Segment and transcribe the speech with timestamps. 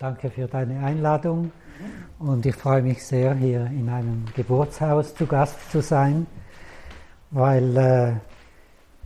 [0.00, 1.52] danke für deine Einladung
[2.18, 6.26] und ich freue mich sehr, hier in einem Geburtshaus zu Gast zu sein,
[7.30, 8.12] weil äh,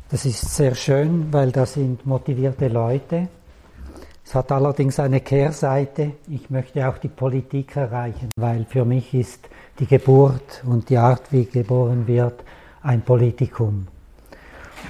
[0.08, 3.26] das ist sehr schön, weil da sind motivierte Leute.
[4.24, 6.12] Es hat allerdings eine Kehrseite.
[6.28, 9.48] Ich möchte auch die Politik erreichen, weil für mich ist
[9.80, 12.44] die Geburt und die Art, wie geboren wird,
[12.82, 13.88] ein Politikum.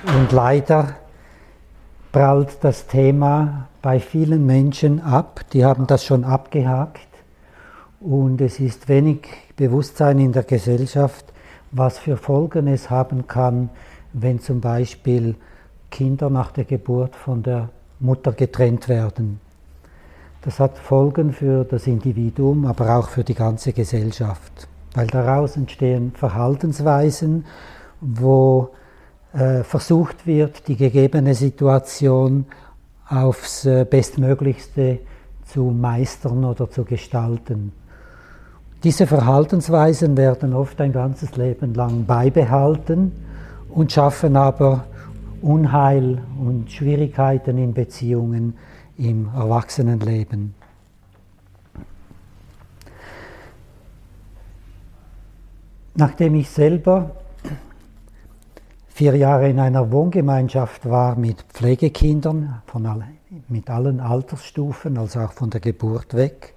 [0.06, 0.96] Und leider
[2.14, 5.40] prallt das Thema bei vielen Menschen ab.
[5.52, 7.08] Die haben das schon abgehakt.
[7.98, 11.24] Und es ist wenig Bewusstsein in der Gesellschaft,
[11.72, 13.68] was für Folgen es haben kann,
[14.12, 15.34] wenn zum Beispiel
[15.90, 19.40] Kinder nach der Geburt von der Mutter getrennt werden.
[20.42, 26.12] Das hat Folgen für das Individuum, aber auch für die ganze Gesellschaft, weil daraus entstehen
[26.14, 27.44] Verhaltensweisen,
[28.00, 28.70] wo
[29.64, 32.46] versucht wird, die gegebene Situation
[33.08, 35.00] aufs äh, Bestmöglichste
[35.46, 37.72] zu meistern oder zu gestalten.
[38.82, 43.12] Diese Verhaltensweisen werden oft ein ganzes Leben lang beibehalten
[43.70, 44.84] und schaffen aber
[45.42, 48.54] Unheil und Schwierigkeiten in Beziehungen
[48.96, 50.54] im Erwachsenenleben.
[55.96, 57.10] Nachdem ich selber
[58.94, 63.06] vier Jahre in einer Wohngemeinschaft war mit Pflegekindern von alle,
[63.48, 66.54] mit allen Altersstufen, also auch von der Geburt weg.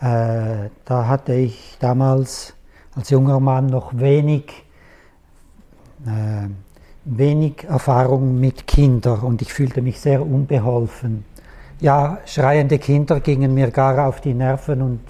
[0.00, 2.54] Äh, da hatte ich damals
[2.94, 4.66] als junger Mann noch wenig,
[6.06, 6.48] äh,
[7.04, 11.24] wenig Erfahrung mit Kindern und ich fühlte mich sehr unbeholfen.
[11.80, 15.00] Ja, schreiende Kinder gingen mir gar auf die Nerven und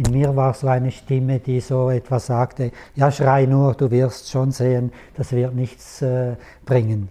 [0.00, 4.30] in mir war so eine Stimme, die so etwas sagte, ja schrei nur, du wirst
[4.30, 7.08] schon sehen, das wird nichts äh, bringen.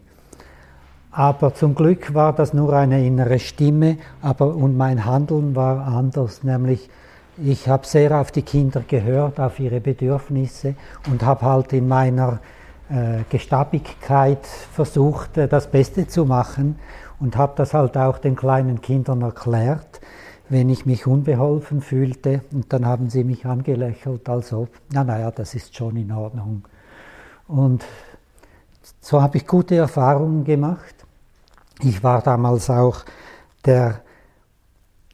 [1.11, 6.43] Aber zum Glück war das nur eine innere Stimme, aber und mein Handeln war anders,
[6.43, 6.89] nämlich
[7.37, 10.75] ich habe sehr auf die Kinder gehört, auf ihre Bedürfnisse
[11.11, 12.39] und habe halt in meiner
[12.89, 16.77] äh, Gestabigkeit versucht, äh, das Beste zu machen
[17.19, 20.01] und habe das halt auch den kleinen Kindern erklärt
[20.49, 22.41] wenn ich mich unbeholfen fühlte.
[22.51, 26.63] Und dann haben sie mich angelächelt, als ob, na naja, das ist schon in Ordnung.
[27.47, 27.85] Und
[29.01, 30.95] so habe ich gute Erfahrungen gemacht.
[31.81, 33.05] Ich war damals auch
[33.65, 34.01] der,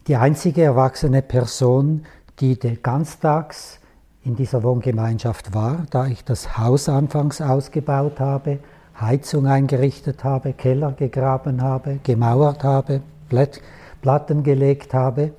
[0.06, 2.06] die einzige erwachsene Person,
[2.40, 3.78] die ganztags
[4.24, 8.58] in dieser Wohngemeinschaft war, da ich das Haus anfangs ausgebaut habe,
[9.00, 13.02] Heizung eingerichtet habe, Keller gegraben habe, gemauert habe,
[14.06, 15.32] Platten gelegt habe.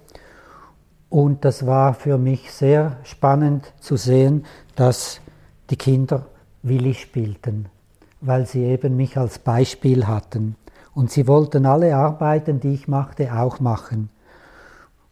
[1.09, 4.43] Und das war für mich sehr spannend zu sehen,
[4.75, 5.21] dass
[5.69, 6.25] die Kinder
[6.63, 7.67] willig spielten,
[8.19, 10.57] weil sie eben mich als Beispiel hatten.
[10.93, 14.09] Und sie wollten alle Arbeiten, die ich machte, auch machen.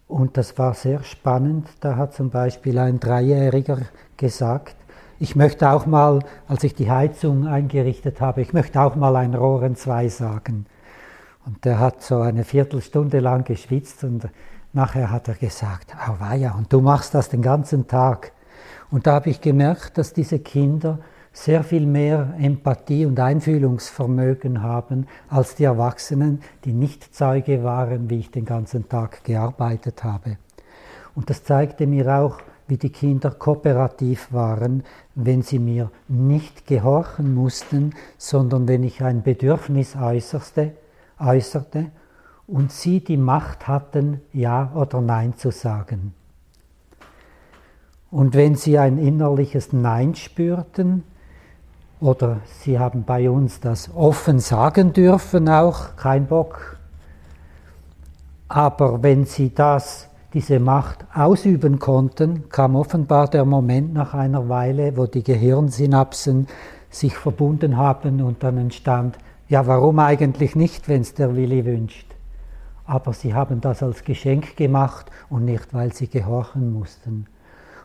[0.10, 1.70] Und das war sehr spannend.
[1.80, 3.84] Da hat zum Beispiel ein Dreijähriger
[4.18, 4.76] gesagt,
[5.18, 9.34] ich möchte auch mal, als ich die Heizung eingerichtet habe, ich möchte auch mal ein
[9.34, 10.66] Rohren 2 sagen.
[11.46, 14.28] Und der hat so eine Viertelstunde lang geschwitzt und
[14.74, 18.32] nachher hat er gesagt, oh weia, und du machst das den ganzen Tag.
[18.90, 21.00] Und da habe ich gemerkt, dass diese Kinder
[21.34, 28.20] sehr viel mehr Empathie und Einfühlungsvermögen haben als die Erwachsenen, die nicht Zeuge waren, wie
[28.20, 30.38] ich den ganzen Tag gearbeitet habe.
[31.14, 37.36] Und das zeigte mir auch, wie die Kinder kooperativ waren, wenn sie mir nicht gehorchen
[37.36, 40.72] mussten, sondern wenn ich ein Bedürfnis äußerte,
[41.20, 41.92] äußerte
[42.48, 46.14] und sie die Macht hatten, Ja oder Nein zu sagen.
[48.12, 51.04] Und wenn sie ein innerliches Nein spürten,
[52.00, 56.78] oder sie haben bei uns das offen sagen dürfen auch, kein Bock,
[58.48, 64.96] aber wenn sie das, diese Macht ausüben konnten, kam offenbar der Moment nach einer Weile,
[64.98, 66.48] wo die Gehirnsynapsen
[66.90, 72.08] sich verbunden haben und dann entstand, ja, warum eigentlich nicht, wenn es der Willi wünscht?
[72.86, 77.28] Aber sie haben das als Geschenk gemacht und nicht, weil sie gehorchen mussten.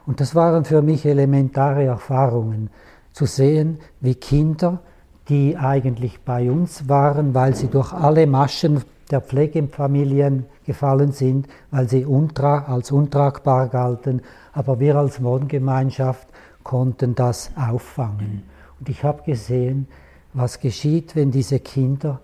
[0.06, 2.70] Und das waren für mich elementare Erfahrungen,
[3.12, 4.80] zu sehen, wie Kinder,
[5.28, 11.88] die eigentlich bei uns waren, weil sie durch alle Maschen der Pflegefamilien gefallen sind, weil
[11.88, 14.22] sie untra als untragbar galten,
[14.52, 16.28] aber wir als Wohngemeinschaft
[16.62, 18.44] konnten das auffangen.
[18.78, 19.88] Und ich habe gesehen,
[20.32, 22.20] was geschieht, wenn diese Kinder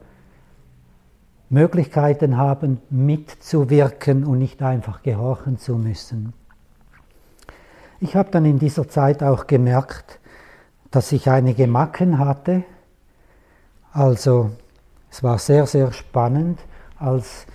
[1.49, 6.33] Möglichkeiten haben, mitzuwirken und nicht einfach gehorchen zu müssen.
[8.01, 10.19] Ich habe dann in dieser Zeit auch gemerkt,
[10.91, 12.65] dass ich einige Macken hatte.
[13.93, 14.51] Also
[15.11, 16.59] es war sehr, sehr spannend,
[16.99, 17.47] als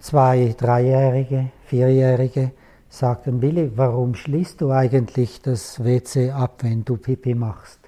[0.00, 2.52] zwei, dreijährige, vierjährige
[2.88, 7.79] sagten, Willi, warum schließt du eigentlich das WC ab, wenn du Pipi machst?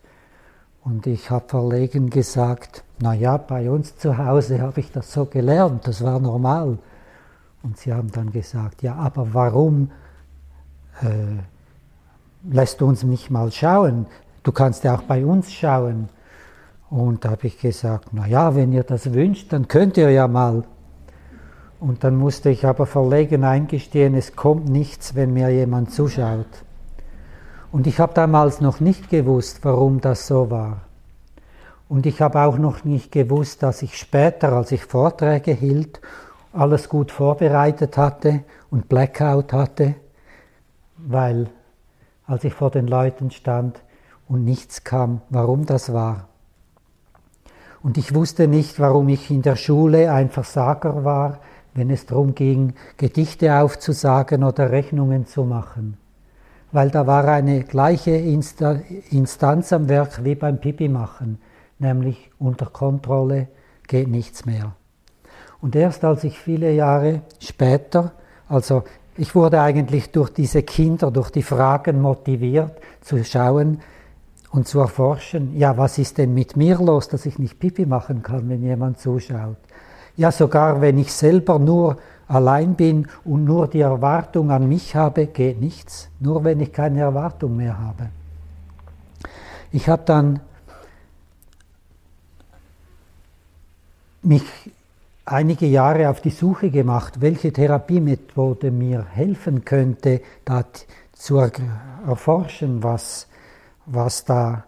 [0.85, 5.27] Und ich habe verlegen gesagt, na ja, bei uns zu Hause habe ich das so
[5.27, 6.79] gelernt, das war normal.
[7.63, 9.93] Und sie haben dann gesagt, ja, aber warum
[11.03, 14.07] äh, lässt du uns nicht mal schauen?
[14.43, 16.09] Du kannst ja auch bei uns schauen.
[16.91, 20.27] Und da habe ich gesagt, na ja, wenn ihr das wünscht, dann könnt ihr ja
[20.27, 20.65] mal.
[21.79, 26.47] Und dann musste ich aber verlegen eingestehen, es kommt nichts, wenn mir jemand zuschaut.
[27.73, 30.83] Und ich habe damals noch nicht gewusst, warum das so war.
[31.89, 36.01] Und ich habe auch noch nicht gewusst, dass ich später, als ich Vorträge hielt,
[36.53, 39.95] alles gut vorbereitet hatte und Blackout hatte,
[40.99, 41.49] weil
[42.27, 43.81] als ich vor den Leuten stand
[44.29, 46.29] und nichts kam, warum das war.
[47.83, 51.41] Und ich wusste nicht, warum ich in der Schule ein Versager war,
[51.75, 55.97] wenn es darum ging, Gedichte aufzusagen oder Rechnungen zu machen.
[56.73, 61.39] Weil da war eine gleiche Instanz am Werk wie beim Pipi machen,
[61.79, 63.49] nämlich unter Kontrolle
[63.87, 64.73] geht nichts mehr.
[65.61, 68.13] Und erst als ich viele Jahre später,
[68.49, 68.85] also
[69.17, 72.73] ich wurde eigentlich durch diese Kinder, durch die Fragen motiviert
[73.03, 73.81] zu schauen
[74.51, 78.23] und zu erforschen, ja, was ist denn mit mir los, dass ich nicht Pipi machen
[78.23, 79.57] kann, wenn jemand zuschaut.
[80.17, 81.99] Ja, sogar wenn ich selber nur
[82.33, 86.09] allein bin und nur die Erwartung an mich habe, geht nichts.
[86.19, 88.09] Nur wenn ich keine Erwartung mehr habe.
[89.71, 90.41] Ich habe dann
[94.23, 94.45] mich
[95.25, 100.65] einige Jahre auf die Suche gemacht, welche Therapiemethode mir helfen könnte, da
[101.13, 103.29] zu erforschen, was,
[103.87, 104.65] was da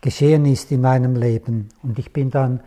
[0.00, 1.68] geschehen ist in meinem Leben.
[1.82, 2.60] Und ich bin dann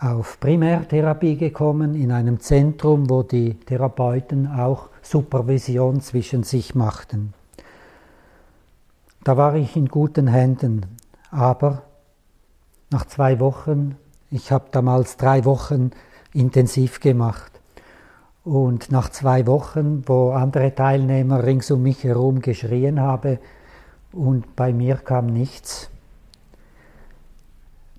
[0.00, 7.34] auf Primärtherapie gekommen, in einem Zentrum, wo die Therapeuten auch Supervision zwischen sich machten.
[9.22, 10.86] Da war ich in guten Händen,
[11.30, 11.82] aber
[12.90, 13.96] nach zwei Wochen,
[14.30, 15.90] ich habe damals drei Wochen
[16.32, 17.50] intensiv gemacht,
[18.42, 23.38] und nach zwei Wochen, wo andere Teilnehmer rings um mich herum geschrien haben
[24.12, 25.90] und bei mir kam nichts,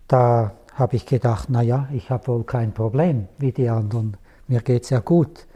[0.07, 4.83] da habe ich gedacht, naja, ich habe wohl kein Problem wie die anderen, mir geht
[4.83, 5.47] es ja gut.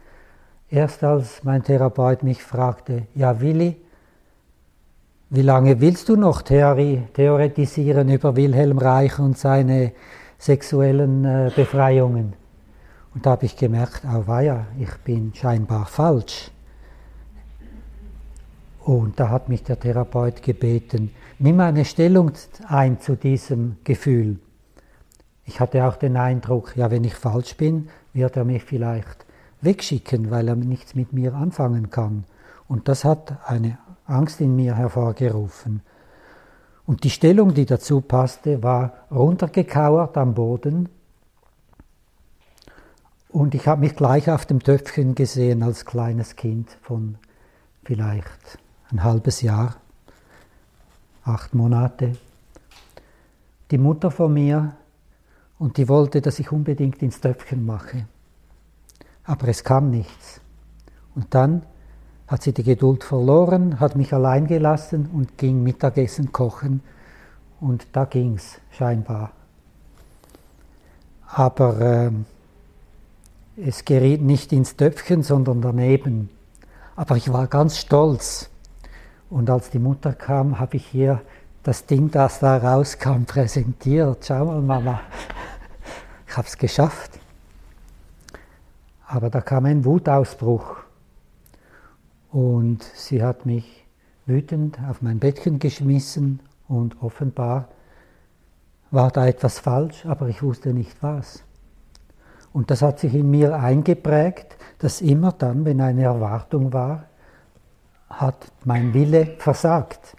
[0.69, 3.77] Erst als mein Therapeut mich fragte, ja Willi,
[5.29, 9.91] wie lange willst du noch Theorie, theoretisieren über Wilhelm Reich und seine
[10.37, 12.33] sexuellen äh, Befreiungen?
[13.13, 16.51] Und da habe ich gemerkt, oh weia, ich bin scheinbar falsch.
[18.81, 22.31] Und da hat mich der Therapeut gebeten, nimm eine Stellung
[22.67, 24.39] ein zu diesem Gefühl.
[25.45, 29.25] Ich hatte auch den Eindruck, ja, wenn ich falsch bin, wird er mich vielleicht
[29.61, 32.25] wegschicken, weil er nichts mit mir anfangen kann.
[32.67, 35.81] Und das hat eine Angst in mir hervorgerufen.
[36.85, 40.89] Und die Stellung, die dazu passte, war runtergekauert am Boden.
[43.29, 47.17] Und ich habe mich gleich auf dem Töpfchen gesehen als kleines Kind von
[47.83, 48.59] vielleicht
[48.91, 49.75] ein halbes Jahr,
[51.23, 52.15] acht Monate.
[53.71, 54.75] Die Mutter von mir
[55.57, 58.05] und die wollte, dass ich unbedingt ins Töpfchen mache.
[59.23, 60.41] Aber es kam nichts.
[61.15, 61.63] Und dann
[62.27, 66.81] hat sie die Geduld verloren, hat mich allein gelassen und ging Mittagessen kochen.
[67.59, 69.31] Und da ging es scheinbar.
[71.27, 72.11] Aber äh,
[73.57, 76.29] es geriet nicht ins Töpfchen, sondern daneben.
[76.95, 78.49] Aber ich war ganz stolz.
[79.29, 81.21] Und als die Mutter kam, habe ich ihr
[81.63, 84.25] das Ding, das da rauskam, präsentiert.
[84.25, 85.01] Schau mal, Mama,
[86.35, 87.17] ich habe es geschafft.
[89.07, 90.75] Aber da kam ein Wutausbruch
[92.29, 93.85] und sie hat mich
[94.25, 97.69] wütend auf mein Bettchen geschmissen und offenbar
[98.91, 101.41] war da etwas falsch, aber ich wusste nicht was.
[102.51, 107.05] Und das hat sich in mir eingeprägt, dass immer dann, wenn eine Erwartung war,
[108.09, 110.17] hat mein Wille versagt.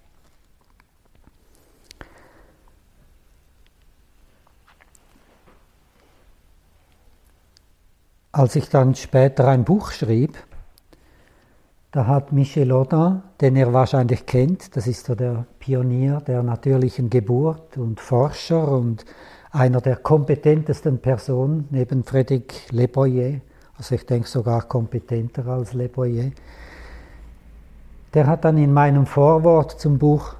[8.37, 10.37] Als ich dann später ein Buch schrieb,
[11.91, 17.09] da hat Michel Audin, den ihr wahrscheinlich kennt, das ist so der Pionier der natürlichen
[17.09, 19.07] Geburt und Forscher und
[19.53, 23.41] einer der kompetentesten Personen neben Frédéric Le Boyer,
[23.79, 26.31] also ich denke sogar kompetenter als Le Boyer,
[28.13, 30.35] der hat dann in meinem Vorwort zum Buch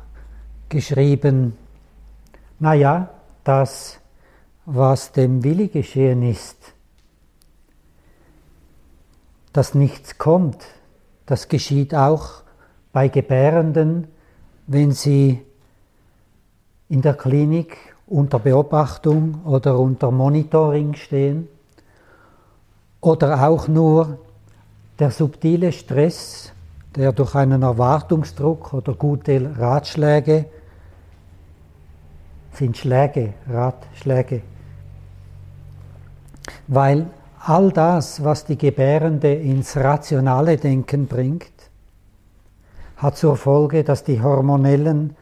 [0.69, 1.57] geschrieben,
[2.59, 3.09] naja,
[3.43, 4.01] das,
[4.67, 6.76] was dem Willi geschehen ist,
[9.57, 10.67] dass nichts kommt,
[11.25, 12.43] das geschieht auch
[12.93, 14.07] bei Gebärenden,
[14.67, 15.41] wenn sie
[16.91, 21.49] in der Klinik unter Beobachtung oder unter Monitoring stehen
[23.01, 24.19] oder auch nur
[24.99, 26.53] der subtile Stress,
[26.95, 30.47] der durch einen Erwartungsdruck oder gute Ratschläge
[32.53, 34.43] sind Schläge, Ratschläge.
[36.69, 37.07] Weil
[37.49, 41.53] all das, was die Gebärende ins rationale Denken bringt,
[42.97, 45.15] hat zur Folge, dass die hormonellen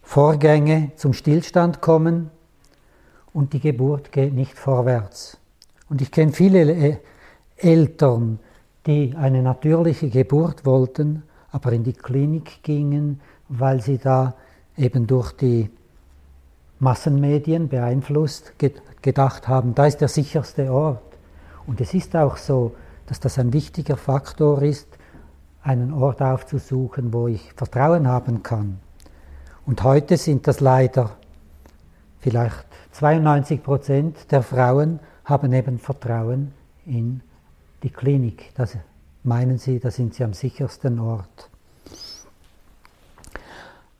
[0.00, 2.30] Vorgänge zum Stillstand kommen
[3.34, 5.36] und die Geburt geht nicht vorwärts.
[5.90, 7.00] Und ich kenne viele
[7.56, 8.38] Eltern,
[8.86, 14.34] die eine natürliche Geburt wollten, aber in die Klinik gingen, weil sie da
[14.78, 15.68] eben durch die
[16.78, 18.54] Massenmedien beeinflusst
[19.02, 21.11] gedacht haben, da ist der sicherste Ort.
[21.66, 22.74] Und es ist auch so,
[23.06, 24.88] dass das ein wichtiger Faktor ist,
[25.62, 28.80] einen Ort aufzusuchen, wo ich Vertrauen haben kann.
[29.64, 31.10] Und heute sind das leider
[32.20, 36.52] vielleicht 92 Prozent der Frauen haben eben Vertrauen
[36.84, 37.20] in
[37.82, 38.52] die Klinik.
[38.54, 38.76] Das
[39.24, 41.48] meinen sie, da sind sie am sichersten Ort.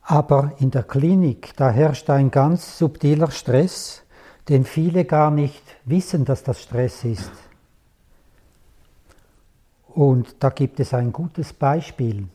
[0.03, 4.03] Aber in der Klinik, da herrscht ein ganz subtiler Stress,
[4.49, 7.31] den viele gar nicht wissen, dass das Stress ist.
[9.95, 12.27] Und da gibt es ein gutes Beispiel,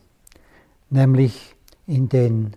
[0.90, 2.54] nämlich in den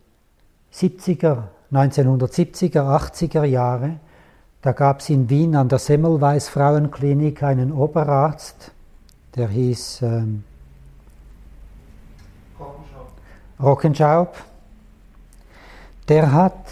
[0.74, 4.00] 70er, 1970er, 80er Jahre,
[4.62, 8.72] da gab es in Wien an der Semmelweis Frauenklinik einen Oberarzt,
[9.36, 10.43] der hieß ähm,
[13.60, 14.36] Rockenschaub.
[16.08, 16.65] Der hat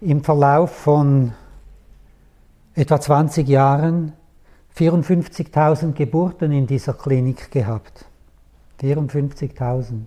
[0.00, 1.32] im Verlauf von
[2.74, 4.12] etwa 20 Jahren
[4.76, 8.06] 54.000 Geburten in dieser Klinik gehabt.
[8.80, 10.00] 54.000.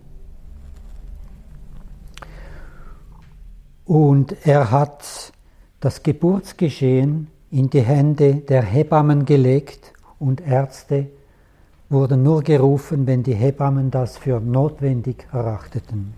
[3.85, 5.31] Und er hat
[5.79, 11.07] das Geburtsgeschehen in die Hände der Hebammen gelegt und Ärzte
[11.89, 16.13] wurden nur gerufen, wenn die Hebammen das für notwendig erachteten.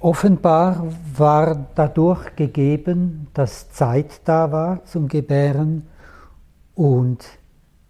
[0.00, 0.86] Offenbar
[1.16, 5.88] war dadurch gegeben, dass Zeit da war zum Gebären
[6.76, 7.24] und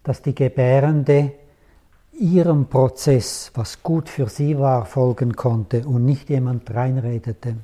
[0.03, 1.33] dass die Gebärende
[2.13, 7.55] ihrem Prozess, was gut für sie war, folgen konnte und nicht jemand reinredete.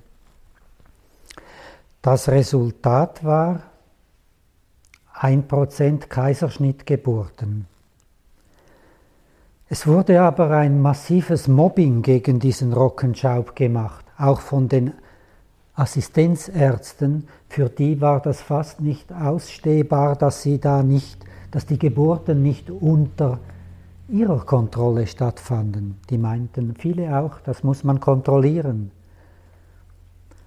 [2.04, 3.62] Das Resultat war
[5.20, 7.66] 1% Kaiserschnittgeburten.
[9.68, 14.94] Es wurde aber ein massives Mobbing gegen diesen Rockenschaub gemacht, auch von den
[15.76, 22.42] Assistenzärzten, für die war das fast nicht ausstehbar, dass sie da nicht, dass die Geburten
[22.42, 23.40] nicht unter
[24.08, 26.00] ihrer Kontrolle stattfanden.
[26.10, 28.92] Die meinten viele auch, das muss man kontrollieren.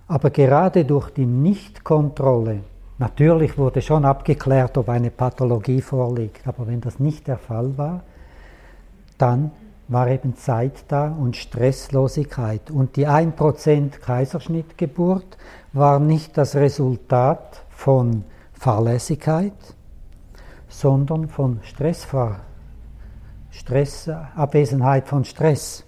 [0.07, 2.61] Aber gerade durch die Nichtkontrolle,
[2.97, 8.03] natürlich wurde schon abgeklärt, ob eine Pathologie vorliegt, aber wenn das nicht der Fall war,
[9.19, 9.51] dann
[9.89, 12.71] war eben Zeit da und Stresslosigkeit.
[12.71, 15.37] Und die 1% Kaiserschnittgeburt
[15.73, 19.55] war nicht das Resultat von Fahrlässigkeit,
[20.69, 22.41] sondern von Stressver
[23.59, 25.85] Stress, Abwesenheit von Stress.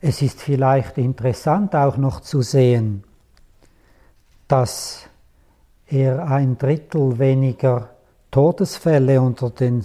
[0.00, 3.04] Es ist vielleicht interessant auch noch zu sehen,
[4.48, 5.06] dass
[5.86, 7.90] er ein Drittel weniger
[8.30, 9.84] Todesfälle unter den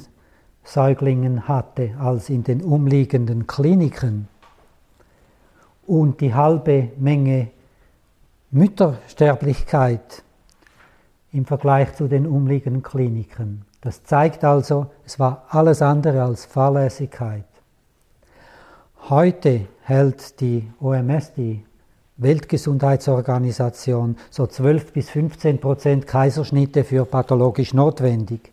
[0.69, 4.27] Säuglingen hatte als in den umliegenden Kliniken
[5.87, 7.47] und die halbe Menge
[8.51, 10.21] Müttersterblichkeit
[11.31, 13.65] im Vergleich zu den umliegenden Kliniken.
[13.81, 17.45] Das zeigt also, es war alles andere als Fahrlässigkeit.
[19.09, 21.65] Heute hält die OMS, die
[22.17, 28.51] Weltgesundheitsorganisation, so 12 bis 15 Prozent Kaiserschnitte für pathologisch notwendig.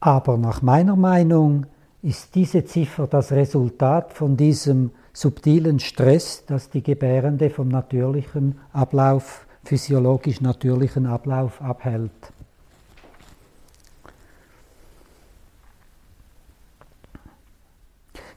[0.00, 1.66] Aber nach meiner Meinung
[2.02, 9.46] ist diese Ziffer das Resultat von diesem subtilen Stress, das die Gebärende vom natürlichen Ablauf,
[9.64, 12.12] physiologisch natürlichen Ablauf abhält.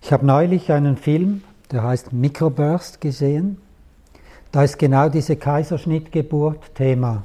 [0.01, 3.62] Ich habe neulich einen Film, der heißt Microburst, gesehen.
[4.51, 7.24] Da ist genau diese Kaiserschnittgeburt Thema.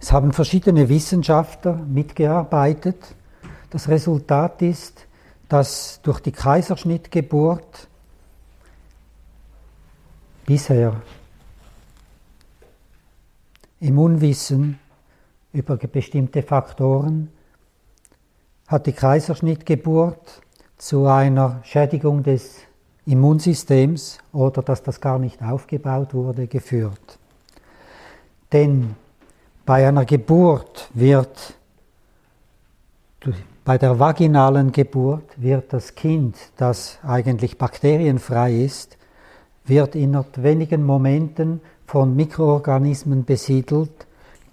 [0.00, 3.14] Es haben verschiedene Wissenschaftler mitgearbeitet.
[3.70, 5.06] Das Resultat ist,
[5.48, 7.88] dass durch die Kaiserschnittgeburt
[10.46, 11.02] bisher
[13.80, 14.78] Immunwissen
[15.52, 17.30] über bestimmte Faktoren
[18.66, 20.42] hat die Kaiserschnittgeburt
[20.76, 22.58] zu einer Schädigung des
[23.06, 27.18] Immunsystems oder dass das gar nicht aufgebaut wurde, geführt.
[28.52, 28.94] Denn
[29.68, 31.52] bei einer Geburt wird,
[33.66, 38.96] bei der vaginalen Geburt wird das Kind, das eigentlich bakterienfrei ist,
[39.66, 44.06] wird innerhalb wenigen Momenten von Mikroorganismen besiedelt,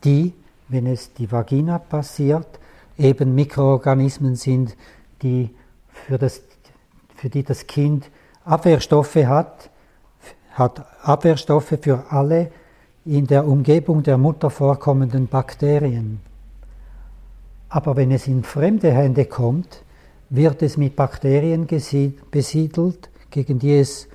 [0.04, 0.34] die,
[0.68, 2.60] wenn es die Vagina passiert,
[2.98, 4.76] eben Mikroorganismen sind,
[5.22, 5.50] die
[5.88, 6.42] für, das,
[7.16, 8.12] für die das Kind
[8.44, 9.70] Abwehrstoffe hat,
[10.52, 12.52] hat Abwehrstoffe für alle
[13.06, 16.20] in der Umgebung der Mutter vorkommenden Bakterien.
[17.70, 19.84] Aber wenn es in fremde Hände kommt,
[20.30, 24.08] wird es mit Bakterien besiedelt, gegen die es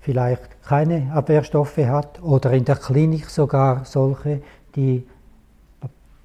[0.00, 4.42] vielleicht keine Abwehrstoffe hat oder in der Klinik sogar solche,
[4.76, 5.06] die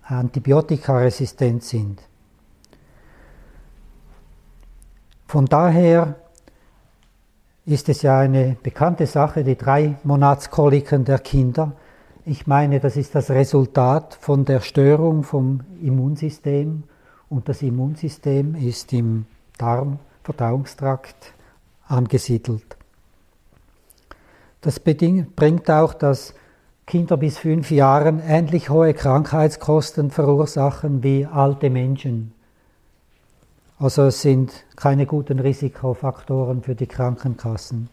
[0.04, 2.02] antibiotikaresistent sind.
[5.28, 6.16] Von daher
[7.70, 11.74] ist es ja eine bekannte Sache, die drei Monatskoliken der Kinder.
[12.26, 16.84] Ich meine, das ist das Resultat von der Störung vom Immunsystem
[17.30, 19.28] und das Immunsystem ist im
[19.60, 21.34] Darm-Verdauungstrakt
[21.88, 22.76] angesiedelt.
[24.62, 26.34] Das bringt auch, dass
[26.88, 32.34] Kinder bis fünf Jahren ähnlich hohe Krankheitskosten verursachen wie alte Menschen.
[33.82, 37.90] Also es sind keine guten Risikofaktoren für die Krankenkassen.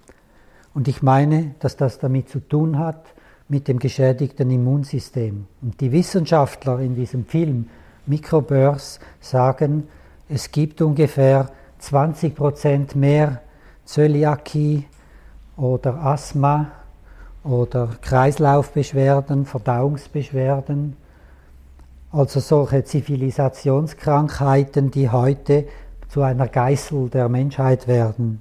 [0.74, 3.04] Und ich meine, dass das damit zu tun hat
[3.48, 5.46] mit dem geschädigten Immunsystem.
[5.62, 7.68] Und die Wissenschaftler in diesem Film
[8.04, 9.86] Microburst sagen,
[10.28, 13.40] es gibt ungefähr 20 Prozent mehr
[13.84, 14.86] Zöliakie
[15.56, 16.72] oder Asthma
[17.44, 20.96] oder Kreislaufbeschwerden, Verdauungsbeschwerden
[22.16, 25.66] also solche Zivilisationskrankheiten, die heute
[26.08, 28.40] zu einer Geißel der Menschheit werden.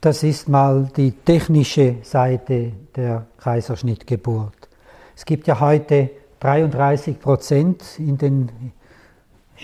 [0.00, 4.70] Das ist mal die technische Seite der Kaiserschnittgeburt.
[5.14, 6.08] Es gibt ja heute
[6.40, 8.50] 33 Prozent in, den,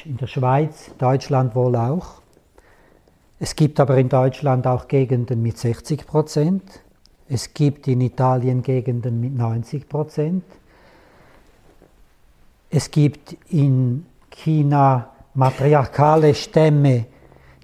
[0.04, 2.20] in der Schweiz, Deutschland wohl auch.
[3.38, 6.62] Es gibt aber in Deutschland auch Gegenden mit 60 Prozent.
[7.26, 10.44] Es gibt in Italien Gegenden mit 90 Prozent.
[12.70, 17.06] Es gibt in China matriarchale Stämme,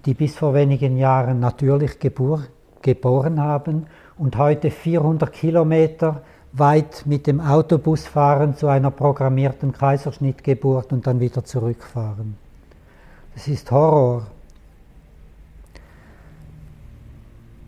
[0.05, 2.43] die bis vor wenigen Jahren natürlich gebur,
[2.81, 10.91] geboren haben und heute 400 Kilometer weit mit dem Autobus fahren zu einer programmierten Kaiserschnittgeburt
[10.91, 12.37] und dann wieder zurückfahren.
[13.33, 14.27] Das ist Horror.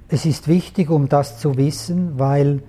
[0.09, 2.63] Es ist wichtig, um das zu wissen, weil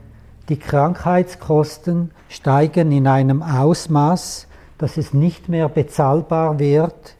[0.48, 4.46] die Krankheitskosten steigen in einem Ausmaß,
[4.80, 7.14] dass es nicht mehr bezahlbar wird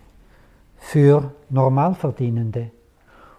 [0.79, 2.71] für Normalverdienende.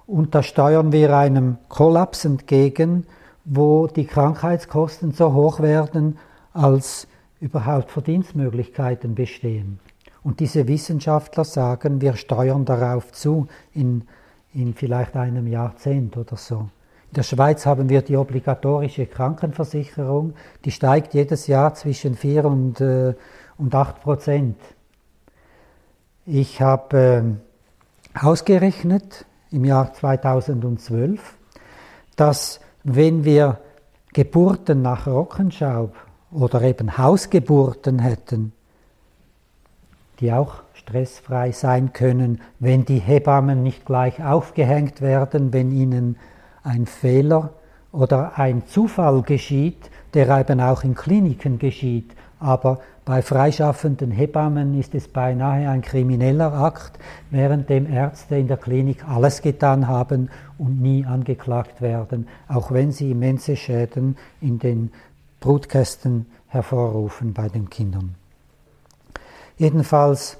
[0.05, 3.07] Und da steuern wir einem Kollaps entgegen,
[3.45, 6.19] wo die Krankheitskosten so hoch werden,
[6.53, 7.07] als
[7.39, 9.79] überhaupt Verdienstmöglichkeiten bestehen.
[10.21, 14.03] Und diese Wissenschaftler sagen, wir steuern darauf zu in,
[14.53, 16.69] in vielleicht einem Jahrzehnt oder so.
[17.09, 22.81] In der Schweiz haben wir die obligatorische Krankenversicherung, die steigt jedes Jahr zwischen 4 und
[22.81, 23.15] äh,
[23.61, 24.57] und 8 Prozent.
[26.25, 27.37] Ich habe
[28.15, 31.37] äh, ausgerechnet im Jahr 2012,
[32.15, 33.59] dass wenn wir
[34.13, 35.95] Geburten nach Rockenschaub
[36.31, 38.53] oder eben Hausgeburten hätten,
[40.19, 46.17] die auch stressfrei sein können, wenn die Hebammen nicht gleich aufgehängt werden, wenn ihnen
[46.63, 47.53] ein Fehler
[47.91, 54.95] oder ein Zufall geschieht, der eben auch in Kliniken geschieht, aber bei freischaffenden Hebammen ist
[54.95, 56.99] es beinahe ein krimineller Akt,
[57.29, 63.11] währenddem Ärzte in der Klinik alles getan haben und nie angeklagt werden, auch wenn sie
[63.11, 64.91] immense Schäden in den
[65.39, 68.15] Brutkästen hervorrufen bei den Kindern.
[69.57, 70.37] Jedenfalls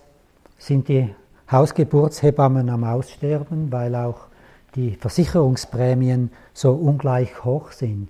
[0.58, 1.14] sind die
[1.52, 4.28] Hausgeburtshebammen am Aussterben, weil auch
[4.76, 8.10] die Versicherungsprämien so ungleich hoch sind.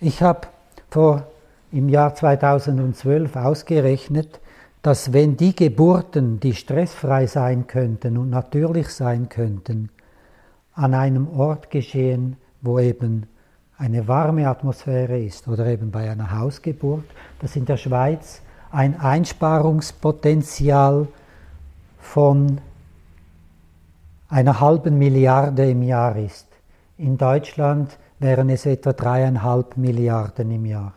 [0.00, 0.48] Ich habe
[0.90, 1.26] vor
[1.72, 4.40] im Jahr 2012 ausgerechnet,
[4.82, 9.90] dass wenn die Geburten, die stressfrei sein könnten und natürlich sein könnten,
[10.74, 13.26] an einem Ort geschehen, wo eben
[13.78, 17.04] eine warme Atmosphäre ist oder eben bei einer Hausgeburt,
[17.40, 21.08] dass in der Schweiz ein Einsparungspotenzial
[21.98, 22.60] von
[24.28, 26.46] einer halben Milliarde im Jahr ist.
[26.96, 30.94] In Deutschland wären es etwa dreieinhalb Milliarden im Jahr.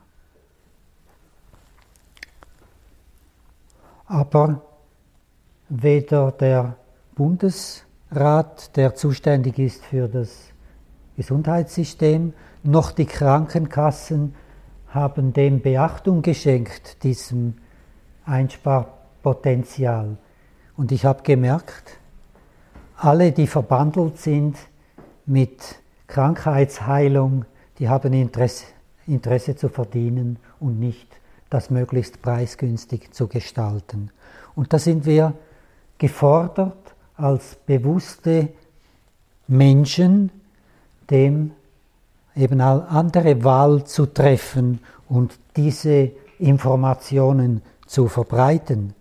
[4.07, 4.61] Aber
[5.69, 6.75] weder der
[7.15, 10.49] Bundesrat, der zuständig ist für das
[11.15, 14.35] Gesundheitssystem, noch die Krankenkassen
[14.89, 17.55] haben dem Beachtung geschenkt, diesem
[18.25, 20.17] Einsparpotenzial.
[20.77, 21.99] Und ich habe gemerkt,
[22.97, 24.57] alle, die verbandelt sind
[25.25, 25.75] mit
[26.07, 27.45] Krankheitsheilung,
[27.79, 28.65] die haben Interesse,
[29.05, 31.14] Interesse zu verdienen und nicht
[31.49, 34.11] das möglichst preisgünstig zu gestalten.
[34.55, 35.33] Und da sind wir
[35.97, 38.49] gefordert, als bewusste
[39.47, 40.31] Menschen
[41.09, 41.51] dem
[42.35, 48.93] eben eine andere Wahl zu treffen und diese Informationen zu verbreiten.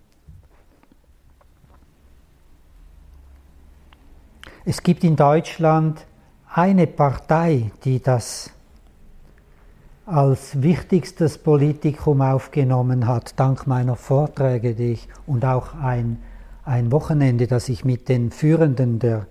[4.65, 6.07] Es gibt in Deutschland
[6.53, 8.51] eine Partei, die das
[10.07, 16.19] als wichtigstes Politikum aufgenommen hat, dank meiner Vorträge, die ich und auch ein,
[16.65, 19.27] ein Wochenende, das ich mit den Führenden der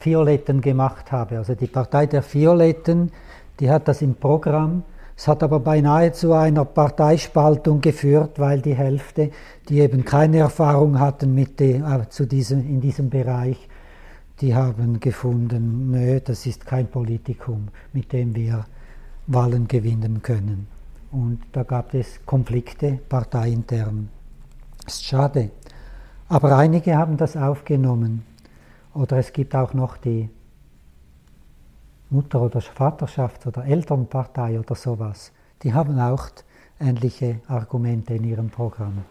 [0.00, 1.38] Violetten gemacht habe.
[1.38, 3.12] Also die Partei der Violetten,
[3.60, 4.82] die hat das im Programm.
[5.16, 9.30] Es hat aber beinahe zu einer Parteispaltung geführt, weil die Hälfte,
[9.68, 13.68] die eben keine Erfahrung hatten mit die, äh, zu diesem, in diesem Bereich,
[14.40, 18.64] die haben gefunden, nö, das ist kein Politikum, mit dem wir
[19.32, 20.66] Wahlen gewinnen können.
[21.10, 24.08] Und da gab es Konflikte parteiintern.
[24.86, 25.50] Ist schade.
[26.28, 28.24] Aber einige haben das aufgenommen.
[28.94, 30.28] Oder es gibt auch noch die
[32.10, 35.32] Mutter- oder Vaterschafts- oder Elternpartei oder sowas.
[35.62, 36.28] Die haben auch
[36.80, 39.04] ähnliche Argumente in ihrem Programm.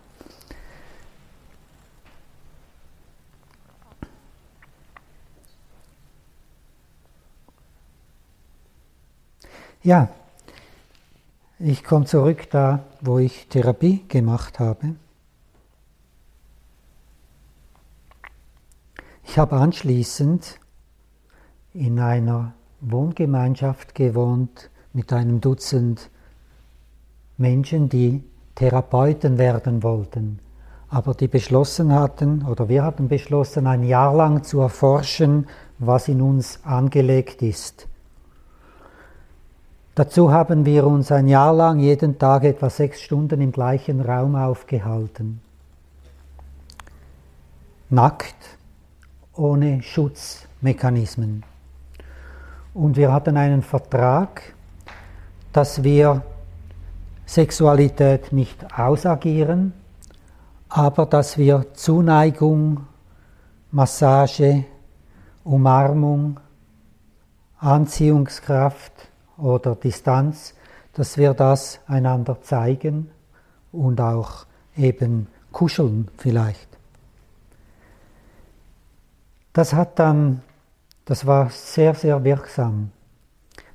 [9.84, 10.10] Ja,
[11.58, 14.94] ich komme zurück da, wo ich Therapie gemacht habe.
[19.24, 20.60] Ich habe anschließend
[21.74, 26.12] in einer Wohngemeinschaft gewohnt mit einem Dutzend
[27.38, 30.38] Menschen, die Therapeuten werden wollten,
[30.90, 35.48] aber die beschlossen hatten, oder wir hatten beschlossen, ein Jahr lang zu erforschen,
[35.80, 37.88] was in uns angelegt ist.
[39.94, 44.38] Dazu haben wir uns ein Jahr lang jeden Tag etwa sechs Stunden im gleichen Raum
[44.38, 45.42] aufgehalten.
[47.90, 48.58] Nackt,
[49.36, 51.44] ohne Schutzmechanismen.
[52.74, 54.54] Und wir hatten einen Vertrag,
[55.52, 56.22] dass wir
[57.26, 59.74] Sexualität nicht ausagieren,
[60.70, 62.88] aber dass wir Zuneigung,
[63.72, 64.64] Massage,
[65.44, 66.40] Umarmung,
[67.60, 69.11] Anziehungskraft,
[69.42, 70.54] oder Distanz,
[70.94, 73.10] dass wir das einander zeigen
[73.72, 74.46] und auch
[74.78, 76.68] eben kuscheln vielleicht.
[79.54, 80.42] Das hat dann,
[81.06, 82.92] das war sehr, sehr wirksam.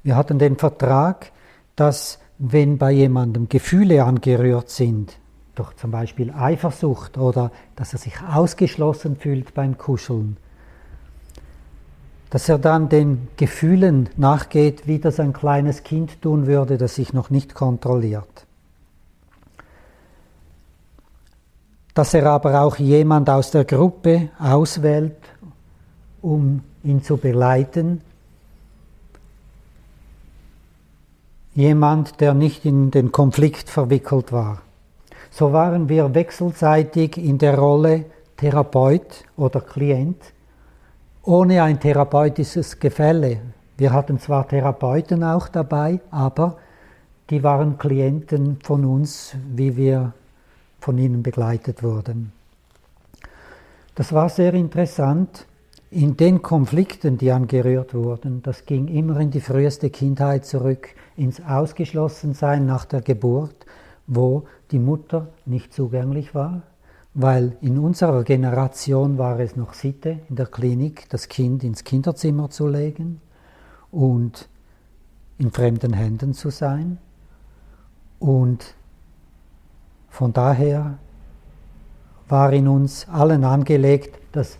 [0.02, 1.32] Wir hatten den Vertrag,
[1.74, 5.18] dass wenn bei jemandem Gefühle angerührt sind,
[5.54, 10.36] durch zum Beispiel Eifersucht oder dass er sich ausgeschlossen fühlt beim Kuscheln,
[12.30, 17.12] dass er dann den Gefühlen nachgeht, wie das ein kleines Kind tun würde, das sich
[17.12, 18.46] noch nicht kontrolliert.
[21.94, 25.16] Dass er aber auch jemand aus der Gruppe auswählt,
[26.20, 28.02] um ihn zu begleiten.
[31.54, 34.60] Jemand, der nicht in den Konflikt verwickelt war.
[35.30, 38.04] So waren wir wechselseitig in der Rolle
[38.36, 40.20] Therapeut oder Klient
[41.26, 43.40] ohne ein therapeutisches Gefälle.
[43.76, 46.56] Wir hatten zwar Therapeuten auch dabei, aber
[47.30, 50.12] die waren Klienten von uns, wie wir
[50.78, 52.32] von ihnen begleitet wurden.
[53.96, 55.46] Das war sehr interessant.
[55.90, 61.40] In den Konflikten, die angerührt wurden, das ging immer in die früheste Kindheit zurück, ins
[61.44, 63.66] Ausgeschlossensein nach der Geburt,
[64.06, 66.62] wo die Mutter nicht zugänglich war,
[67.18, 72.50] weil in unserer Generation war es noch Sitte in der Klinik, das Kind ins Kinderzimmer
[72.50, 73.22] zu legen
[73.90, 74.50] und
[75.38, 76.98] in fremden Händen zu sein.
[78.18, 78.74] Und
[80.10, 80.98] von daher
[82.28, 84.58] war in uns allen angelegt, dass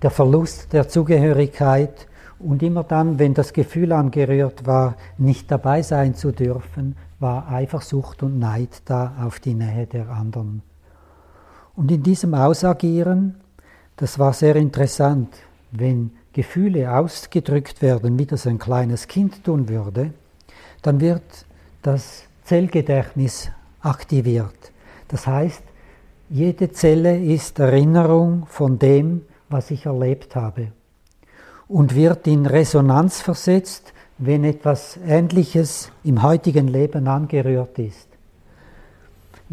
[0.00, 2.06] der Verlust der Zugehörigkeit
[2.38, 8.22] und immer dann, wenn das Gefühl angerührt war, nicht dabei sein zu dürfen, war Eifersucht
[8.22, 10.62] und Neid da auf die Nähe der anderen.
[11.74, 13.36] Und in diesem Ausagieren,
[13.96, 15.34] das war sehr interessant,
[15.70, 20.12] wenn Gefühle ausgedrückt werden, wie das ein kleines Kind tun würde,
[20.82, 21.22] dann wird
[21.82, 24.72] das Zellgedächtnis aktiviert.
[25.08, 25.62] Das heißt,
[26.34, 30.68] Jede Zelle ist Erinnerung von dem, was ich erlebt habe
[31.68, 38.08] und wird in Resonanz versetzt, wenn etwas Ähnliches im heutigen Leben angerührt ist.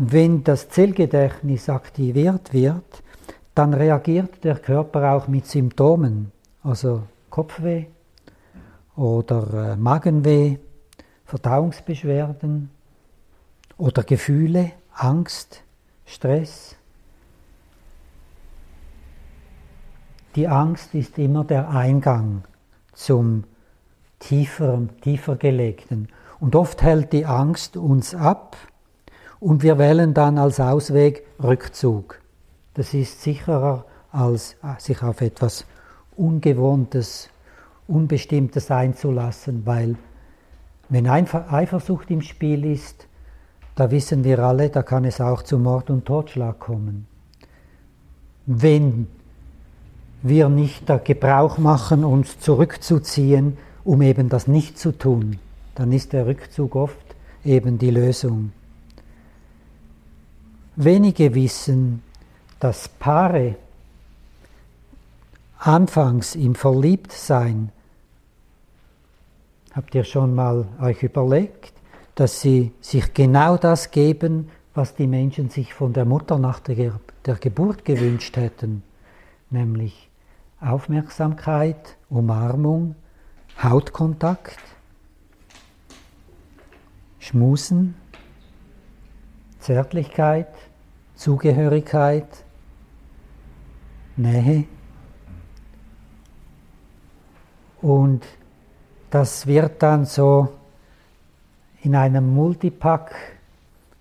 [0.01, 3.03] Wenn das Zellgedächtnis aktiviert wird,
[3.53, 6.31] dann reagiert der Körper auch mit Symptomen,
[6.63, 7.87] also Kopfweh
[8.95, 10.55] oder äh, Magenweh,
[11.25, 12.69] Verdauungsbeschwerden
[13.77, 15.63] oder Gefühle, Angst,
[16.05, 16.77] Stress.
[20.37, 22.45] Die Angst ist immer der Eingang
[22.93, 23.43] zum
[24.19, 26.07] tiefer, tiefer gelegten.
[26.39, 28.55] Und oft hält die Angst uns ab
[29.39, 32.19] und wir wählen dann als Ausweg Rückzug.
[32.73, 35.65] Das ist sicherer, als äh, sich auf etwas
[36.15, 37.29] Ungewohntes,
[37.87, 39.95] Unbestimmtes einzulassen, weil
[40.89, 43.07] wenn Eifersucht im Spiel ist,
[43.75, 47.07] da wissen wir alle, da kann es auch zu Mord und Totschlag kommen.
[48.45, 49.07] Wenn
[50.21, 55.39] wir nicht der Gebrauch machen, uns zurückzuziehen, um eben das nicht zu tun,
[55.75, 58.51] dann ist der Rückzug oft eben die Lösung.
[60.81, 62.03] Wenige wissen,
[62.61, 63.57] dass Paare
[65.57, 67.73] anfangs im Verliebtsein,
[69.73, 71.73] habt ihr schon mal euch überlegt,
[72.15, 76.97] dass sie sich genau das geben, was die Menschen sich von der Mutter nach der,
[77.25, 78.81] der Geburt gewünscht hätten,
[79.49, 80.09] nämlich
[80.61, 82.95] Aufmerksamkeit, Umarmung,
[83.61, 84.59] Hautkontakt,
[87.19, 87.95] Schmusen,
[89.59, 90.47] Zärtlichkeit,
[91.19, 92.45] Zugehörigkeit,
[94.15, 94.63] Nähe.
[97.81, 98.23] Und
[99.09, 100.47] das wird dann so
[101.83, 103.13] in einem Multipack